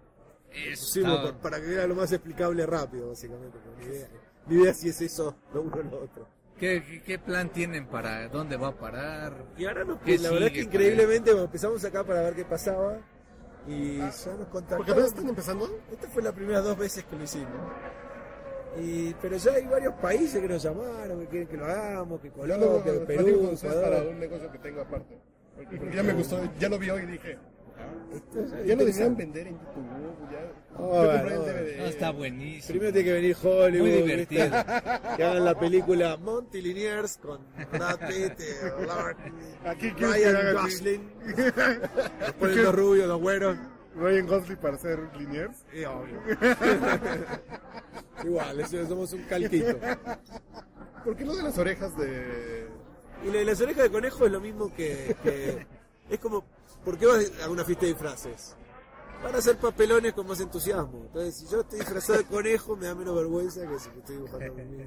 Eso 0.53 0.85
Sí, 0.85 0.99
está- 0.99 1.21
para, 1.23 1.37
para 1.39 1.61
que 1.61 1.67
vea 1.67 1.87
lo 1.87 1.95
más 1.95 2.11
explicable 2.11 2.65
rápido, 2.65 3.09
básicamente. 3.09 3.57
Mi 3.79 3.85
idea, 3.85 4.07
mi 4.47 4.61
idea 4.61 4.73
sí 4.73 4.89
es 4.89 5.01
eso, 5.01 5.35
lo 5.53 5.61
uno 5.63 5.75
o 5.77 5.83
lo 5.83 6.03
otro. 6.03 6.27
¿Qué, 6.57 6.83
qué, 6.85 7.01
qué 7.01 7.17
plan 7.19 7.49
tienen 7.51 7.87
para 7.87 8.27
dónde 8.27 8.55
va 8.55 8.67
a 8.67 8.75
parar? 8.77 9.33
Y 9.57 9.65
ahora 9.65 9.83
nos, 9.83 9.99
¿Qué 10.01 10.17
la 10.19 10.29
verdad 10.29 10.47
es 10.49 10.53
que 10.53 10.61
increíblemente 10.61 11.31
bueno, 11.31 11.45
empezamos 11.45 11.83
acá 11.83 12.03
para 12.05 12.21
ver 12.21 12.35
qué 12.35 12.45
pasaba 12.45 12.99
y 13.67 13.97
ya 13.99 14.05
nos 14.05 14.15
Porque 14.15 14.49
contactaron. 14.51 14.91
apenas 14.91 15.09
están 15.09 15.29
empezando. 15.29 15.69
Esta 15.91 16.07
fue 16.09 16.23
la 16.23 16.31
primera 16.31 16.61
dos 16.61 16.77
veces 16.77 17.03
que 17.05 17.15
lo 17.15 17.23
hicimos. 17.23 17.49
Y, 18.79 19.13
pero 19.15 19.35
ya 19.37 19.51
hay 19.53 19.65
varios 19.65 19.93
países 19.95 20.41
que 20.41 20.47
nos 20.47 20.63
llamaron, 20.63 21.19
que 21.21 21.27
quieren 21.27 21.47
que 21.49 21.57
lo 21.57 21.65
hagamos, 21.65 22.21
que 22.21 22.29
Colombia, 22.31 22.67
lo 22.67 22.83
que 22.83 22.91
Perú, 23.05 23.49
ustedes 23.51 23.73
para 23.75 23.87
Ecuador. 23.87 24.07
un 24.07 24.19
negocio 24.19 24.51
que 24.51 24.59
tengo 24.59 24.81
aparte. 24.81 25.17
Porque 25.55 25.95
ya 25.95 26.03
me 26.03 26.13
gustó, 26.13 26.39
ya 26.57 26.69
lo 26.69 26.79
vi 26.79 26.89
hoy 26.89 27.03
y 27.03 27.05
dije, 27.07 27.37
Ya 28.65 28.75
lo 28.75 28.85
desean 28.85 29.15
vender 29.15 29.47
en 29.47 29.53
YouTube. 29.53 29.85
Ya. 30.31 30.51
Oh, 30.77 31.03
bueno. 31.05 31.41
DVD. 31.41 31.77
No, 31.79 31.85
está 31.85 32.11
buenísimo. 32.11 32.67
Primero 32.79 32.93
tiene 32.93 33.05
que 33.07 33.13
venir 33.13 33.37
Hollywood. 33.41 33.87
Muy 33.87 33.91
divertido. 34.01 34.43
¿viste? 34.45 34.57
Que 35.17 35.23
hagan 35.23 35.45
la 35.45 35.59
película 35.59 36.17
Monty 36.17 36.61
Liniers 36.61 37.17
con 37.17 37.39
Brad 37.71 37.99
Pitt, 38.07 38.39
eh, 38.39 38.71
Aquí 39.65 39.89
Ryan 39.91 40.53
Gosling. 40.55 41.11
Después 42.19 42.55
los 42.57 42.75
rubios, 42.75 43.07
los 43.07 43.19
güeros. 43.21 43.57
Ryan 43.95 44.27
Gosling 44.27 44.57
para 44.57 44.77
ser 44.77 44.99
Liniers. 45.17 45.57
Sí, 45.71 45.83
obvio. 45.83 46.21
Igual, 48.23 48.59
eso- 48.59 48.87
somos 48.87 49.11
un 49.13 49.23
calquito. 49.23 49.77
¿Por 51.03 51.15
qué 51.15 51.25
lo 51.25 51.35
de 51.35 51.43
las 51.43 51.57
orejas 51.57 51.97
de.? 51.97 52.67
Y 53.25 53.43
las 53.45 53.61
orejas 53.61 53.83
de 53.83 53.91
conejo 53.91 54.25
es 54.25 54.31
lo 54.31 54.39
mismo 54.39 54.73
que, 54.73 55.15
que- 55.23 55.65
es 56.09 56.19
como, 56.19 56.43
¿por 56.83 56.97
qué 56.97 57.05
vas 57.05 57.31
a 57.43 57.49
una 57.49 57.63
fiesta 57.63 57.85
de 57.85 57.93
disfraces? 57.93 58.55
Para 59.21 59.37
hacer 59.37 59.57
papelones 59.57 60.13
con 60.13 60.27
más 60.27 60.39
entusiasmo. 60.39 61.03
Entonces, 61.05 61.35
si 61.35 61.47
yo 61.47 61.61
estoy 61.61 61.79
disfrazado 61.79 62.19
de 62.19 62.25
conejo, 62.25 62.75
me 62.75 62.87
da 62.87 62.95
menos 62.95 63.15
vergüenza 63.15 63.61
que 63.67 63.79
si 63.79 63.89
me 63.89 63.99
estoy 63.99 64.15
dibujando 64.15 64.45
a 64.45 64.55
mismo. 64.55 64.83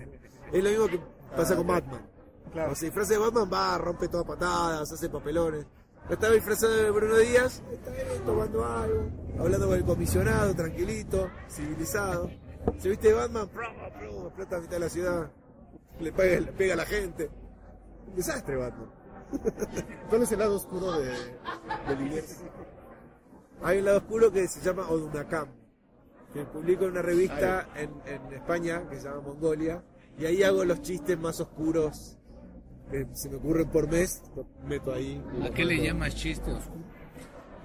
Es 0.53 0.65
lo 0.65 0.71
mismo 0.71 0.87
que 0.89 1.01
pasa 1.37 1.57
con 1.57 1.67
Batman. 1.67 2.07
Cuando 2.53 2.75
se 2.75 2.87
disfraza 2.87 3.13
de 3.13 3.19
Batman, 3.19 3.51
va, 3.53 3.79
rompe 3.79 4.09
todas 4.09 4.27
patadas, 4.27 4.93
hace 4.93 5.09
papelones. 5.09 5.67
Estaba 6.09 6.35
disfrazado 6.35 6.75
de 6.75 6.91
Bruno 6.91 7.17
Díaz, 7.17 7.63
está 7.73 7.91
ahí 7.91 8.21
tomando 8.27 8.65
algo, 8.65 9.11
hablando 9.39 9.69
con 9.69 9.77
el 9.77 9.85
comisionado, 9.85 10.55
tranquilito, 10.55 11.31
civilizado. 11.49 12.31
Se 12.79 12.91
viste 12.91 13.09
de 13.09 13.15
Batman, 13.15 13.49
explota 14.27 14.57
a 14.57 14.61
mitad 14.61 14.73
de 14.73 14.81
la 14.81 14.89
ciudad, 14.91 15.31
le 16.01 16.13
pega, 16.13 16.41
le 16.41 16.53
pega 16.53 16.75
a 16.75 16.77
la 16.77 16.85
gente. 16.85 17.31
Un 18.07 18.17
desastre, 18.17 18.57
Batman. 18.57 19.04
¿Cuál 20.09 20.23
es 20.23 20.33
el 20.33 20.39
lado 20.39 20.57
oscuro 20.57 20.93
de, 20.93 21.09
de 21.09 21.97
Liniers? 21.99 22.39
Hay 23.63 23.79
un 23.79 23.85
lado 23.87 23.99
oscuro 23.99 24.31
que 24.33 24.47
se 24.49 24.61
llama 24.61 24.89
Odunacam, 24.89 25.49
que 26.33 26.45
publico 26.45 26.85
en 26.85 26.93
una 26.93 27.03
revista 27.03 27.69
en, 27.77 27.91
en 28.07 28.33
España 28.35 28.89
que 28.89 28.97
se 28.99 29.05
llama 29.09 29.21
Mongolia, 29.23 29.83
y 30.19 30.27
ahí 30.27 30.43
hago 30.43 30.65
los 30.65 30.83
chistes 30.83 31.19
más 31.19 31.41
oscuros 31.41 32.19
que 32.91 33.07
se 33.15 33.31
me 33.31 33.37
ocurren 33.37 33.69
por 33.71 33.89
mes, 33.89 34.23
meto 34.67 34.93
ahí. 34.93 35.23
¿A 35.43 35.51
qué 35.51 35.65
le 35.65 35.83
llamas 35.83 36.15
chiste 36.15 36.51
oscuro? 36.53 36.85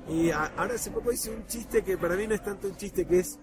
Y 0.07 0.31
a- 0.31 0.45
ahora 0.57 0.75
hace 0.75 0.89
poco 0.91 1.11
hice 1.11 1.29
un 1.35 1.45
chiste 1.45 1.83
que 1.83 1.97
para 1.97 2.15
mí 2.15 2.25
no 2.25 2.33
es 2.33 2.43
tanto 2.43 2.67
un 2.67 2.75
chiste, 2.77 3.05
que 3.05 3.19
es, 3.19 3.37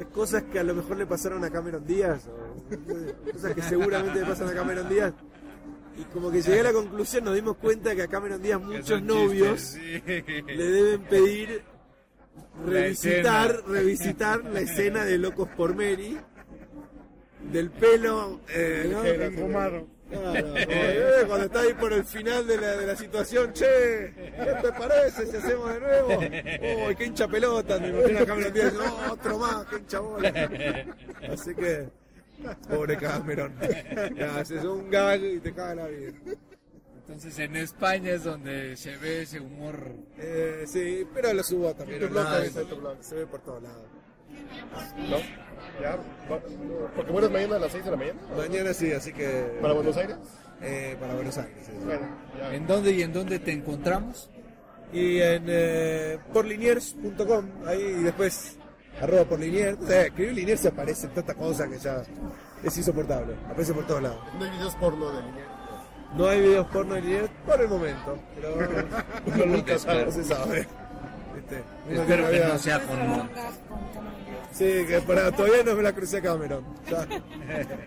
es 0.00 0.06
cosas 0.14 0.44
que 0.44 0.58
a 0.58 0.62
lo 0.64 0.74
mejor 0.74 0.96
le 0.96 1.06
pasaron 1.06 1.44
a 1.44 1.50
Cameron 1.50 1.84
Díaz, 1.84 2.28
o 2.28 3.32
cosas 3.32 3.54
que 3.54 3.62
seguramente 3.62 4.20
le 4.20 4.26
pasan 4.26 4.48
a 4.48 4.54
Cameron 4.54 4.88
Díaz. 4.88 5.12
Y 5.98 6.04
como 6.12 6.30
que 6.30 6.42
llegué 6.42 6.60
a 6.60 6.64
la 6.64 6.72
conclusión, 6.72 7.24
nos 7.24 7.34
dimos 7.34 7.56
cuenta 7.56 7.94
que 7.94 8.02
a 8.02 8.06
Cameron 8.08 8.42
Díaz 8.42 8.60
muchos 8.60 9.02
novios 9.02 9.72
chistes, 9.74 10.04
sí. 10.04 10.42
le 10.46 10.64
deben 10.64 11.02
pedir 11.04 11.62
La 12.64 12.70
revisitar, 12.72 13.50
escena. 13.50 13.72
revisitar 13.72 14.44
la 14.44 14.60
escena 14.60 15.04
de 15.04 15.18
Locos 15.18 15.48
por 15.56 15.74
Mary, 15.74 16.18
del 17.50 17.70
pelo, 17.70 18.40
eh, 18.48 18.88
¿no? 18.92 19.02
Ligera, 19.02 19.30
fumado. 19.30 19.86
Claro, 20.08 20.54
eh, 20.56 21.24
cuando 21.26 21.46
está 21.46 21.60
ahí 21.62 21.74
por 21.74 21.92
el 21.92 22.04
final 22.04 22.46
de 22.46 22.58
la, 22.58 22.76
de 22.76 22.86
la 22.86 22.94
situación, 22.94 23.52
che, 23.52 24.12
¿qué 24.14 24.54
te 24.62 24.72
parece 24.72 25.26
si 25.26 25.36
hacemos 25.36 25.72
de 25.74 25.80
nuevo? 25.80 26.86
Uy, 26.88 26.94
qué 26.94 27.06
hincha 27.06 27.26
pelota, 27.26 27.78
me 27.80 27.88
imagino 27.88 28.20
a 28.20 28.26
Cameron 28.26 28.52
Díaz, 28.52 28.72
no, 28.74 29.12
otro 29.12 29.38
más, 29.38 29.66
qué 29.66 29.76
hincha 29.78 29.98
bola. 29.98 30.28
Así 31.32 31.54
que, 31.56 31.88
pobre 32.68 32.96
Cameron, 32.96 33.54
ya, 34.16 34.38
haces 34.38 34.64
un 34.64 34.90
gag 34.90 35.22
y 35.22 35.40
te 35.40 35.52
caga 35.52 35.74
la 35.74 35.86
vida. 35.88 36.12
Entonces 37.06 37.38
en 37.38 37.54
España 37.56 38.10
es 38.10 38.24
donde 38.24 38.76
se 38.76 38.96
ve 38.96 39.22
ese 39.22 39.38
humor. 39.38 39.92
Eh, 40.18 40.64
sí, 40.66 41.06
pero 41.14 41.32
lo 41.32 41.42
subo 41.44 41.72
también. 41.74 42.00
Tu 42.00 42.08
blog 42.08 42.26
en 42.42 42.68
tu 42.68 42.76
blog. 42.76 42.96
Se 43.00 43.14
ve 43.14 43.26
por 43.26 43.40
todos 43.42 43.62
lados. 43.62 43.86
¿No? 45.08 45.18
¿Ya? 45.80 45.98
¿Porque 46.96 47.12
mueres 47.12 47.30
mañana 47.30 47.56
a 47.56 47.58
las 47.60 47.72
6 47.72 47.84
de 47.84 47.90
la 47.92 47.96
mañana? 47.96 48.20
Mañana 48.36 48.74
sí, 48.74 48.92
así 48.92 49.12
que. 49.12 49.58
¿Para 49.62 49.74
Buenos 49.74 49.96
Aires? 49.96 50.16
Eh, 50.60 50.96
para 50.98 51.14
Buenos 51.14 51.38
Aires. 51.38 51.56
sí. 51.64 51.72
Bueno, 51.84 52.08
ya. 52.38 52.54
¿En 52.54 52.66
dónde 52.66 52.90
y 52.90 53.02
en 53.02 53.12
dónde 53.12 53.38
te 53.38 53.52
encontramos? 53.52 54.28
Y 54.92 55.20
en 55.20 55.44
eh, 55.46 56.18
porliniers.com, 56.32 57.46
ahí 57.66 57.80
y 57.80 58.02
después 58.02 58.56
arroba 59.00 59.24
porliniers. 59.24 59.78
O 59.82 59.86
sea, 59.86 60.02
escribir 60.02 60.34
liniers 60.34 60.60
se 60.60 60.68
aparece 60.68 61.06
en 61.06 61.14
tanta 61.14 61.34
cosa 61.34 61.68
que 61.68 61.78
ya 61.78 62.02
es 62.62 62.76
insoportable. 62.76 63.34
Aparece 63.50 63.72
por 63.74 63.86
todos 63.86 64.02
lados. 64.02 64.18
No 64.38 64.44
hay 64.44 64.50
videos 64.50 64.74
porno 64.76 65.10
de 65.12 65.22
Liniers. 65.22 65.48
No 66.16 66.26
hay 66.28 66.40
videos 66.40 66.66
porno 66.68 66.94
de 66.94 67.02
liniers 67.02 67.30
por 67.46 67.60
el 67.60 67.68
momento, 67.68 68.18
pero 68.34 68.56
No 69.36 69.46
nunca 69.46 69.78
sabe, 69.78 70.06
no 70.06 70.12
se 70.12 70.24
sabe. 70.24 70.66
Uno 71.88 72.00
Espero 72.02 72.24
que 72.26 72.32
vida- 72.32 72.48
no 72.48 72.58
sea 72.58 72.80
con 72.86 73.08
montes. 73.08 73.42
Sí, 74.52 74.84
que 74.88 75.00
para, 75.06 75.30
todavía 75.32 75.62
no 75.64 75.74
me 75.74 75.82
la 75.82 75.92
crucé 75.92 76.18
a 76.18 76.22
Cameron. 76.22 76.64
Ya. 76.90 77.06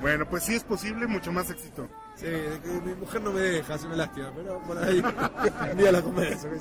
Bueno, 0.00 0.28
pues 0.28 0.42
sí 0.42 0.56
es 0.56 0.64
posible, 0.64 1.06
mucho 1.06 1.30
más 1.30 1.48
éxito. 1.48 1.86
Sí, 2.16 2.24
que 2.26 2.80
mi 2.84 2.92
mujer 2.94 3.20
no 3.22 3.30
me 3.30 3.40
deja, 3.40 3.74
hace 3.74 3.86
una 3.86 3.94
lástima, 3.94 4.32
pero 4.34 4.58
por 4.62 4.76
ahí 4.78 5.00
un 5.70 5.78
día 5.78 5.92
la 5.92 6.00
yo. 6.00 6.10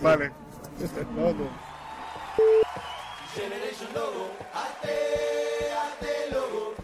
Vale. 0.03 0.31
Vamos, 1.15 1.33
pues. 2.37 2.62
Generation 3.35 3.87
Logo, 3.95 4.29
ate, 4.53 4.97
ate 5.85 6.31
logo. 6.31 6.75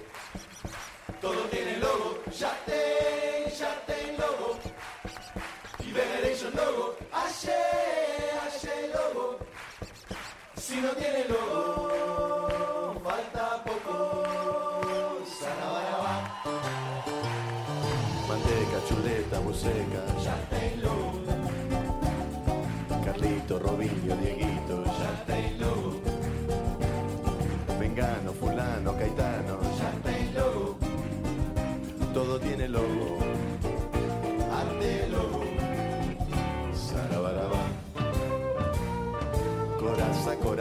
Todo 1.21 1.41
tiene 1.51 1.77
logo, 1.77 2.23
ya 2.31 2.51
ten, 2.65 3.51
ya 3.55 3.75
ten 3.85 4.17
logo. 4.17 4.57
Y 5.79 5.91
Generation 5.93 6.51
Logo, 6.55 6.95
hace, 7.11 7.53
hace 8.47 8.87
logo. 8.87 9.37
Si 10.55 10.81
no 10.81 10.89
tiene 10.93 11.25
logo, 11.25 12.99
falta 13.03 13.63
poco. 13.63 14.25
Sarabaraba. 15.39 16.41
Manteca, 18.27 18.79
chuleta, 18.87 19.39
buceca, 19.39 20.01
Ya 20.23 20.35
ten 20.49 20.81
logo, 20.81 21.21
Carlito, 23.05 23.59
Robinho, 23.59 24.15
Dieguito, 24.15 24.58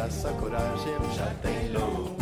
grâce 0.08 0.24
à 0.24 0.30
courage 0.32 0.86
et 0.86 0.98
me 1.02 2.17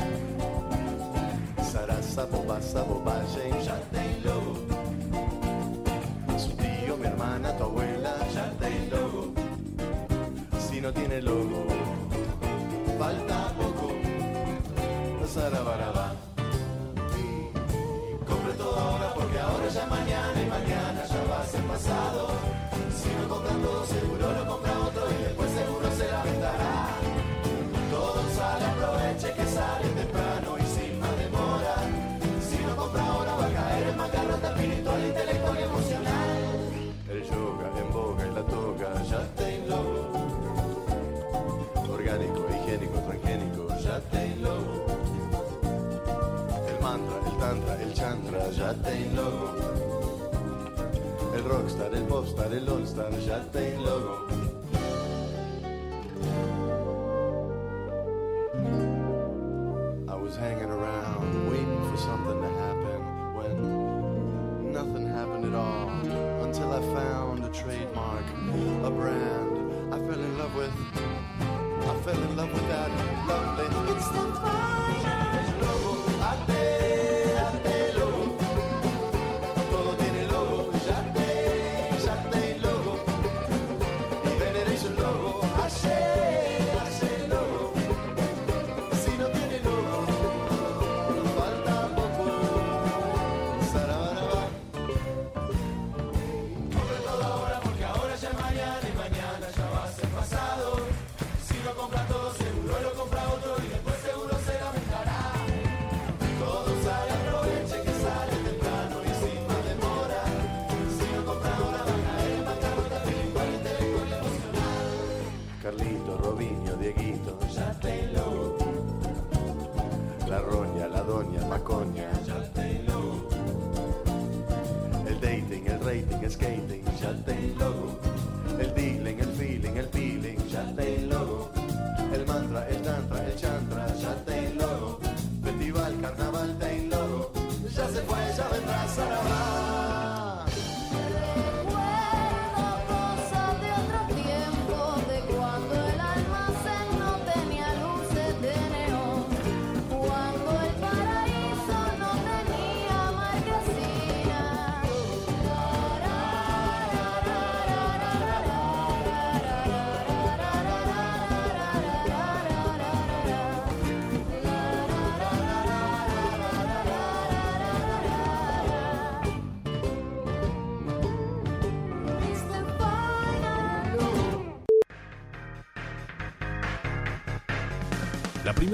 el 53.17 53.33
all-star, 53.33 53.79
logo. 53.79 54.29
I 60.09 60.15
was 60.15 60.37
hanging 60.37 60.71
around 60.71 61.51
waiting 61.51 61.91
for 61.91 61.97
something 61.97 62.41
to 62.43 62.49
happen 62.49 63.01
when 63.35 64.73
nothing 64.73 65.09
happened 65.09 65.47
at 65.47 65.55
all 65.55 65.89
until 66.45 66.73
I 66.73 66.81
found 66.95 67.45
a 67.45 67.49
trademark, 67.49 68.25
a 68.85 68.91
brand 68.91 69.95
I 69.95 69.99
fell 69.99 70.21
in 70.21 70.39
love 70.39 70.55
with. 70.55 71.06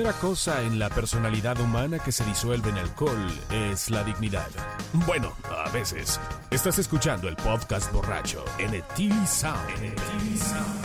primera 0.03 0.19
cosa 0.19 0.63
en 0.63 0.81
la 0.81 0.89
personalidad 0.89 1.61
humana 1.61 2.01
que 2.01 2.11
se 2.11 2.25
disuelve 2.25 2.71
en 2.71 2.79
alcohol 2.79 3.31
es 3.53 3.89
la 3.89 4.03
dignidad. 4.03 4.49
Bueno, 5.07 5.33
a 5.49 5.71
veces. 5.71 6.19
Estás 6.51 6.81
escuchando 6.81 7.29
el 7.29 7.37
podcast 7.37 7.93
borracho 7.93 8.45
en 8.59 8.83
Sound. 9.29 10.82